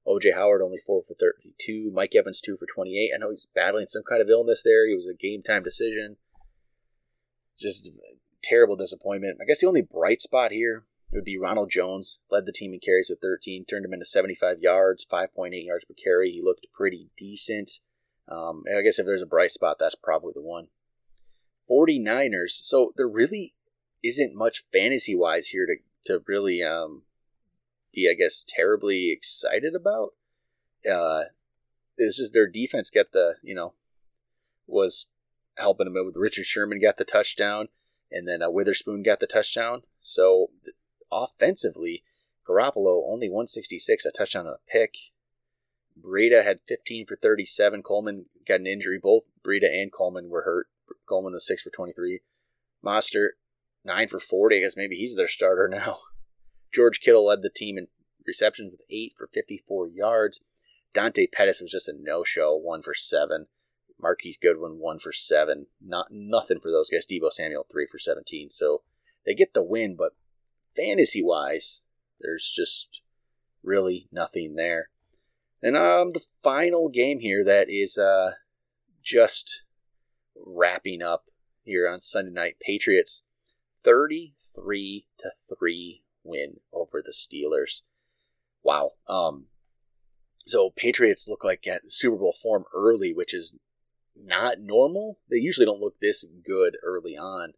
OJ 0.08 0.34
Howard 0.34 0.62
only 0.62 0.78
four 0.78 1.04
for 1.04 1.13
32. 1.13 1.91
Mike 1.93 2.15
Evans 2.15 2.41
two 2.41 2.58
for 2.58 2.65
28. 2.65 3.12
I 3.13 3.17
know 3.17 3.32
he's 3.32 3.48
battling 3.54 3.88
some 3.88 4.04
kind 4.08 4.22
of 4.22 4.30
illness 4.30 4.63
there. 4.63 4.88
He 4.88 4.96
was 4.96 5.08
a 5.08 5.13
game 5.13 5.43
time 5.43 5.63
decision. 5.63 6.17
Just 7.60 7.91
terrible 8.43 8.76
disappointment. 8.76 9.39
I 9.41 9.46
guess 9.46 9.60
the 9.60 9.67
only 9.67 9.82
bright 9.82 10.22
spot 10.22 10.52
here 10.52 10.86
would 11.12 11.26
be 11.26 11.38
Ronald 11.38 11.70
Jones. 11.70 12.20
Led 12.30 12.46
the 12.46 12.52
team 12.52 12.74
in 12.74 12.80
carries 12.80 13.10
with 13.10 13.20
13, 13.22 13.65
turned 13.65 13.86
him 13.86 13.93
into 13.93 14.06
75 14.06 14.60
yards, 14.60 15.06
5.8 15.06 15.50
yards 15.65 15.86
per 15.86 15.93
carry. 15.93 16.32
He 16.32 16.41
looked 16.41 16.67
pretty 16.74 17.10
decent. 17.17 17.72
Um, 18.30 18.63
I 18.67 18.82
guess 18.82 19.00
if 19.00 19.06
there's 19.06 19.22
a 19.22 19.28
bright 19.28 19.52
spot, 19.52 19.78
that's 19.80 19.96
probably 19.96 20.34
the 20.34 20.41
one. 20.41 20.67
49ers. 21.70 22.52
So 22.52 22.93
there 22.96 23.08
really 23.08 23.56
isn't 24.04 24.36
much 24.36 24.63
fantasy 24.72 25.15
wise 25.15 25.48
here 25.48 25.65
to 25.65 25.76
to 26.06 26.24
really 26.28 26.63
um 26.63 27.02
be 27.93 28.10
I 28.10 28.13
guess 28.13 28.45
terribly 28.47 29.12
excited 29.12 29.76
about. 29.76 30.13
Uh, 30.89 31.23
it's 31.97 32.17
just 32.17 32.34
their 32.34 32.47
defense 32.47 32.89
get 32.89 33.12
the 33.12 33.36
you 33.41 33.56
know 33.56 33.73
was 34.67 35.08
helping 35.58 35.86
them 35.86 35.97
out 35.97 36.06
with 36.06 36.17
Richard 36.17 36.45
Sherman 36.45 36.80
got 36.80 36.97
the 36.97 37.06
touchdown 37.06 37.69
and 38.12 38.28
then 38.28 38.41
uh, 38.41 38.50
Witherspoon 38.50 39.04
got 39.04 39.19
the 39.19 39.28
touchdown. 39.28 39.84
So 40.00 40.52
offensively, 41.12 42.04
Garoppolo 42.47 43.04
only 43.08 43.30
166, 43.30 44.06
a 44.06 44.12
touchdown 44.12 44.47
and 44.47 44.56
a 44.56 44.71
pick. 44.71 44.95
Breida 46.00 46.43
had 46.43 46.60
15 46.67 47.06
for 47.06 47.15
37. 47.15 47.82
Coleman 47.84 48.26
got 48.47 48.60
an 48.60 48.67
injury. 48.67 49.00
Both 49.02 49.23
Breida 49.43 49.65
and 49.65 49.91
Coleman 49.91 50.30
were 50.30 50.43
hurt. 50.43 50.67
Coleman 51.08 51.34
was 51.34 51.47
6 51.47 51.63
for 51.63 51.69
23. 51.69 52.21
Mostert 52.86 53.32
nine 53.84 54.08
for 54.08 54.19
40. 54.19 54.58
I 54.58 54.60
guess 54.60 54.78
maybe 54.78 54.95
he's 54.95 55.15
their 55.15 55.28
starter 55.28 55.67
now. 55.71 55.97
George 56.73 56.99
Kittle 56.99 57.25
led 57.25 57.41
the 57.41 57.49
team 57.49 57.77
in 57.77 57.88
receptions 58.25 58.71
with 58.71 58.82
eight 58.89 59.13
for 59.17 59.27
54 59.27 59.88
yards. 59.88 60.41
Dante 60.93 61.27
Pettis 61.27 61.62
was 61.62 61.71
just 61.71 61.88
a 61.88 61.93
no-show, 61.97 62.56
one 62.56 62.82
for 62.82 62.93
seven. 62.93 63.47
Marquise 63.99 64.38
Goodwin, 64.38 64.80
one 64.80 64.99
for 64.99 65.12
seven. 65.12 65.67
Not 65.82 66.08
nothing 66.12 66.60
for 66.60 66.71
those 66.71 66.89
guys. 66.89 67.06
Deebo 67.06 67.32
Samuel, 67.32 67.65
three 67.69 67.88
for 67.88 67.97
17. 67.97 68.51
So 68.51 68.84
they 69.25 69.34
get 69.34 69.53
the 69.53 69.63
win, 69.63 69.95
but 69.95 70.15
fantasy-wise, 70.75 71.82
there's 72.19 72.51
just 72.56 73.01
really 73.63 74.08
nothing 74.12 74.56
there. 74.56 74.89
And 75.62 75.75
um, 75.75 76.12
the 76.12 76.23
final 76.43 76.89
game 76.89 77.19
here 77.19 77.43
that 77.43 77.69
is 77.69 77.97
uh, 77.97 78.34
just 79.03 79.63
wrapping 80.36 81.01
up 81.01 81.25
here 81.63 81.89
on 81.89 81.99
Sunday 81.99 82.32
night. 82.32 82.58
Patriots 82.62 83.23
33 83.84 85.08
to 85.19 85.32
3 85.49 86.03
win 86.28 86.60
over 86.74 87.02
the 87.02 87.13
Steelers. 87.13 87.82
Wow. 88.63 88.92
Um 89.08 89.46
so 90.46 90.70
Patriots 90.76 91.28
look 91.28 91.44
like 91.44 91.68
at 91.68 91.92
Super 91.92 92.18
Bowl 92.18 92.34
form 92.34 92.66
early, 92.74 93.13
which 93.13 93.34
is 93.34 93.56
not 94.16 94.60
normal. 94.60 95.20
They 95.30 95.38
usually 95.38 95.66
don't 95.66 95.82
look 95.82 96.00
this 96.00 96.26
good 96.44 96.78
early 96.84 97.18
on. 97.18 97.54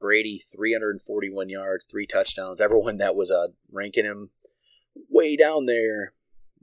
Brady 0.00 0.42
341 0.50 1.48
yards, 1.48 1.86
3 1.86 2.06
touchdowns. 2.06 2.60
Everyone 2.60 2.98
that 2.98 3.16
was 3.16 3.30
uh 3.30 3.48
ranking 3.70 4.04
him 4.04 4.30
way 5.08 5.36
down 5.36 5.66
there, 5.66 6.12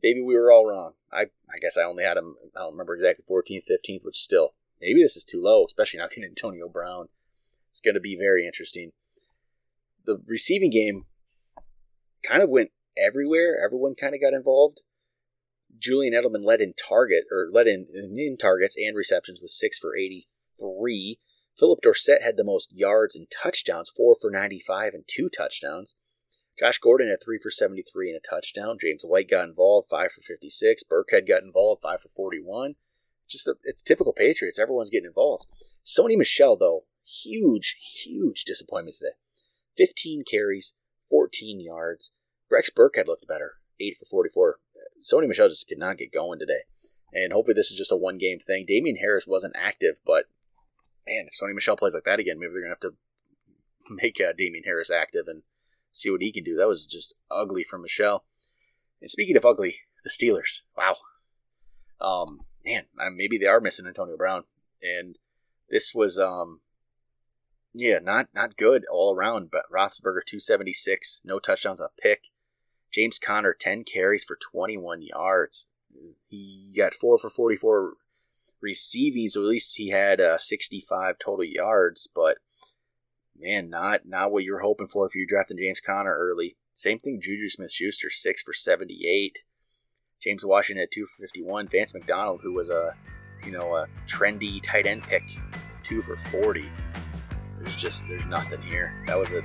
maybe 0.01 0.21
we 0.21 0.35
were 0.35 0.51
all 0.51 0.65
wrong. 0.65 0.93
I 1.11 1.27
I 1.49 1.59
guess 1.59 1.77
I 1.77 1.83
only 1.83 2.03
had 2.03 2.17
him 2.17 2.35
I 2.55 2.59
don't 2.59 2.73
remember 2.73 2.95
exactly 2.95 3.25
14th, 3.29 3.63
15th, 3.69 4.03
which 4.03 4.17
still 4.17 4.55
maybe 4.81 5.01
this 5.01 5.17
is 5.17 5.23
too 5.23 5.41
low, 5.41 5.65
especially 5.65 5.99
not 5.99 6.09
getting 6.09 6.25
Antonio 6.25 6.67
Brown. 6.67 7.09
It's 7.69 7.81
going 7.81 7.95
to 7.95 8.01
be 8.01 8.17
very 8.17 8.45
interesting. 8.45 8.91
The 10.05 10.21
receiving 10.27 10.71
game 10.71 11.05
kind 12.23 12.41
of 12.41 12.49
went 12.49 12.71
everywhere. 12.97 13.59
Everyone 13.63 13.95
kind 13.95 14.15
of 14.15 14.21
got 14.21 14.33
involved. 14.33 14.81
Julian 15.77 16.13
Edelman 16.13 16.45
led 16.45 16.61
in 16.61 16.73
target 16.73 17.23
or 17.31 17.49
led 17.51 17.67
in, 17.67 17.87
in 17.93 18.37
targets 18.37 18.75
and 18.77 18.95
receptions 18.95 19.41
with 19.41 19.51
six 19.51 19.77
for 19.77 19.95
83. 19.95 21.19
Philip 21.57 21.79
Dorsett 21.81 22.21
had 22.21 22.37
the 22.37 22.43
most 22.43 22.71
yards 22.71 23.15
and 23.15 23.27
touchdowns, 23.29 23.89
four 23.89 24.15
for 24.19 24.29
95 24.29 24.93
and 24.93 25.03
two 25.07 25.29
touchdowns. 25.29 25.95
Josh 26.59 26.77
Gordon 26.77 27.09
had 27.09 27.19
three 27.23 27.39
for 27.41 27.49
73 27.49 28.09
and 28.09 28.17
a 28.17 28.27
touchdown. 28.27 28.77
James 28.79 29.03
White 29.03 29.29
got 29.29 29.47
involved, 29.47 29.89
five 29.89 30.11
for 30.11 30.21
56. 30.21 30.83
Burkhead 30.83 31.27
got 31.27 31.43
involved, 31.43 31.81
five 31.81 32.01
for 32.01 32.09
41. 32.09 32.75
Just 33.27 33.47
a, 33.47 33.55
it's 33.63 33.81
typical 33.81 34.13
Patriots. 34.13 34.59
Everyone's 34.59 34.89
getting 34.89 35.07
involved. 35.07 35.45
Sony 35.85 36.17
Michel, 36.17 36.57
though, 36.57 36.85
huge, 37.03 37.77
huge 38.03 38.43
disappointment 38.43 38.97
today. 38.97 39.15
15 39.77 40.23
carries, 40.29 40.73
14 41.11 41.59
yards. 41.59 42.11
Rex 42.49 42.71
Burkhead 42.71 43.05
looked 43.05 43.27
better, 43.27 43.57
8 43.79 43.97
for 43.99 44.05
44. 44.05 44.59
Sony 45.01 45.27
Michel 45.27 45.49
just 45.49 45.67
could 45.67 45.77
not 45.77 45.97
get 45.97 46.11
going 46.11 46.39
today. 46.39 46.61
And 47.13 47.33
hopefully 47.33 47.53
this 47.53 47.69
is 47.69 47.77
just 47.77 47.91
a 47.91 47.97
one 47.97 48.17
game 48.17 48.39
thing. 48.39 48.65
Damien 48.67 48.95
Harris 48.95 49.27
wasn't 49.27 49.55
active, 49.55 49.99
but 50.05 50.25
man, 51.05 51.27
if 51.27 51.33
Sony 51.33 51.53
Michel 51.53 51.75
plays 51.75 51.93
like 51.93 52.05
that 52.05 52.19
again, 52.19 52.39
maybe 52.39 52.53
they're 52.53 52.63
going 52.63 52.75
to 52.75 52.87
have 52.87 52.93
to 52.93 52.97
make 54.03 54.19
uh, 54.19 54.33
Damien 54.35 54.63
Harris 54.65 54.89
active 54.89 55.25
and 55.27 55.43
see 55.91 56.09
what 56.09 56.21
he 56.21 56.31
can 56.31 56.43
do. 56.43 56.55
That 56.55 56.67
was 56.67 56.87
just 56.87 57.13
ugly 57.29 57.63
from 57.63 57.81
Michel. 57.81 58.23
And 59.01 59.11
speaking 59.11 59.35
of 59.35 59.45
ugly, 59.45 59.75
the 60.03 60.09
Steelers. 60.09 60.61
Wow. 60.77 60.95
Um, 61.99 62.39
man, 62.65 62.85
maybe 63.15 63.37
they 63.37 63.47
are 63.47 63.61
missing 63.61 63.85
Antonio 63.85 64.17
Brown. 64.17 64.45
And 64.81 65.17
this 65.69 65.93
was 65.93 66.17
um 66.17 66.61
yeah, 67.73 67.99
not 68.01 68.29
not 68.33 68.57
good 68.57 68.85
all 68.91 69.15
around. 69.15 69.49
But 69.51 69.63
Roethlisberger 69.73 70.21
two 70.25 70.39
seventy 70.39 70.73
six, 70.73 71.21
no 71.23 71.39
touchdowns, 71.39 71.81
a 71.81 71.89
pick. 72.01 72.27
James 72.91 73.19
Conner 73.19 73.55
ten 73.57 73.83
carries 73.83 74.23
for 74.23 74.37
twenty 74.37 74.77
one 74.77 75.01
yards. 75.01 75.67
He 76.27 76.73
got 76.75 76.93
four 76.93 77.17
for 77.17 77.29
forty 77.29 77.55
four 77.55 77.93
receiving, 78.61 79.29
so 79.29 79.41
at 79.41 79.47
least 79.47 79.77
he 79.77 79.89
had 79.89 80.19
uh, 80.21 80.37
sixty 80.37 80.81
five 80.81 81.17
total 81.19 81.45
yards. 81.45 82.09
But 82.13 82.37
man, 83.37 83.69
not 83.69 84.01
not 84.05 84.31
what 84.31 84.43
you're 84.43 84.61
hoping 84.61 84.87
for 84.87 85.05
if 85.05 85.15
you're 85.15 85.25
drafting 85.27 85.57
James 85.57 85.81
Conner 85.81 86.15
early. 86.17 86.57
Same 86.73 86.99
thing, 86.99 87.19
Juju 87.21 87.49
Smith 87.49 87.71
Schuster 87.71 88.09
six 88.09 88.41
for 88.41 88.53
seventy 88.53 89.07
eight. 89.07 89.39
James 90.21 90.45
Washington 90.45 90.83
at 90.83 90.91
two 90.91 91.05
for 91.05 91.21
fifty 91.21 91.41
one. 91.41 91.67
Vance 91.67 91.93
McDonald, 91.93 92.41
who 92.43 92.53
was 92.53 92.69
a 92.69 92.93
you 93.45 93.51
know 93.51 93.75
a 93.75 93.87
trendy 94.07 94.61
tight 94.61 94.85
end 94.85 95.03
pick, 95.03 95.23
two 95.83 96.01
for 96.01 96.15
forty. 96.15 96.69
There's 97.61 97.75
just 97.75 98.07
there's 98.07 98.25
nothing 98.25 98.61
here. 98.61 98.93
That 99.05 99.17
was 99.17 99.31
a 99.31 99.43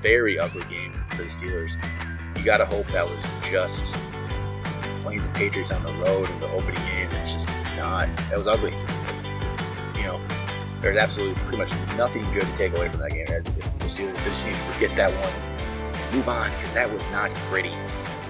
very 0.00 0.38
ugly 0.38 0.64
game 0.68 0.92
for 1.10 1.18
the 1.18 1.28
Steelers. 1.28 1.76
You 2.36 2.44
got 2.44 2.58
to 2.58 2.66
hope 2.66 2.86
that 2.88 3.06
was 3.06 3.26
just 3.48 3.94
playing 5.02 5.22
the 5.22 5.28
Patriots 5.30 5.70
on 5.70 5.82
the 5.84 5.92
road 6.04 6.28
in 6.28 6.40
the 6.40 6.50
opening 6.50 6.74
game. 6.74 7.08
It's 7.12 7.32
just 7.32 7.48
not. 7.76 8.08
That 8.28 8.36
was 8.36 8.48
ugly. 8.48 8.72
It's, 8.74 9.62
you 9.96 10.02
know, 10.02 10.20
there's 10.80 10.96
absolutely 10.96 11.40
pretty 11.42 11.58
much 11.58 11.70
nothing 11.96 12.24
good 12.32 12.42
to 12.42 12.56
take 12.56 12.74
away 12.74 12.88
from 12.88 13.00
that 13.00 13.12
game. 13.12 13.26
As 13.28 13.46
if 13.46 13.54
the 13.56 13.84
Steelers 13.84 14.16
they 14.24 14.30
just 14.30 14.44
need 14.44 14.54
to 14.54 14.60
forget 14.72 14.96
that 14.96 15.12
one, 15.12 16.14
move 16.14 16.28
on 16.28 16.50
because 16.56 16.74
that 16.74 16.92
was 16.92 17.08
not 17.10 17.32
pretty. 17.50 17.72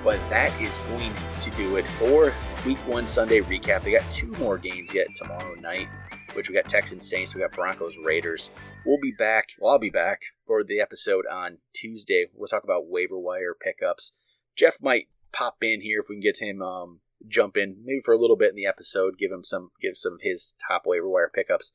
But 0.05 0.21
that 0.29 0.53
is 0.61 0.81
going 0.81 1.15
to 1.41 1.51
do 1.53 1.77
it 1.77 1.89
for 1.89 2.35
Week 2.67 2.77
One 2.87 3.07
Sunday 3.07 3.41
recap. 3.41 3.85
We 3.85 3.93
got 3.93 4.09
two 4.11 4.31
more 4.33 4.59
games 4.59 4.93
yet 4.93 5.15
tomorrow 5.15 5.55
night, 5.55 5.89
which 6.35 6.51
we 6.51 6.55
got 6.55 6.69
Texans 6.69 7.09
Saints, 7.09 7.35
we 7.35 7.41
got 7.41 7.53
Broncos 7.53 7.97
Raiders. 7.97 8.51
We'll 8.87 8.99
be 9.01 9.13
back. 9.13 9.51
Well, 9.59 9.73
I'll 9.73 9.79
be 9.79 9.89
back 9.89 10.21
for 10.47 10.63
the 10.63 10.79
episode 10.79 11.25
on 11.27 11.59
Tuesday. 11.73 12.27
We'll 12.35 12.49
talk 12.49 12.65
about 12.65 12.87
waiver 12.87 13.19
wire 13.19 13.55
pickups. 13.59 14.13
Jeff 14.55 14.77
might 14.81 15.09
pop 15.33 15.65
in 15.65 15.81
here 15.81 16.01
if 16.01 16.07
we 16.11 16.17
can 16.17 16.21
get 16.21 16.39
him 16.39 16.61
um, 16.61 17.01
jump 17.27 17.57
in 17.57 17.77
maybe 17.83 18.01
for 18.05 18.13
a 18.13 18.19
little 18.19 18.37
bit 18.37 18.51
in 18.51 18.57
the 18.57 18.67
episode, 18.67 19.17
give 19.19 19.33
him 19.33 19.43
some 19.43 19.71
give 19.81 19.97
some 19.97 20.15
of 20.15 20.21
his 20.23 20.55
top 20.69 20.83
waiver 20.85 21.09
wire 21.09 21.31
pickups 21.33 21.73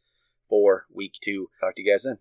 for 0.47 0.85
week 0.93 1.15
two. 1.19 1.49
Talk 1.59 1.75
to 1.75 1.81
you 1.81 1.91
guys 1.91 2.03
then. 2.03 2.19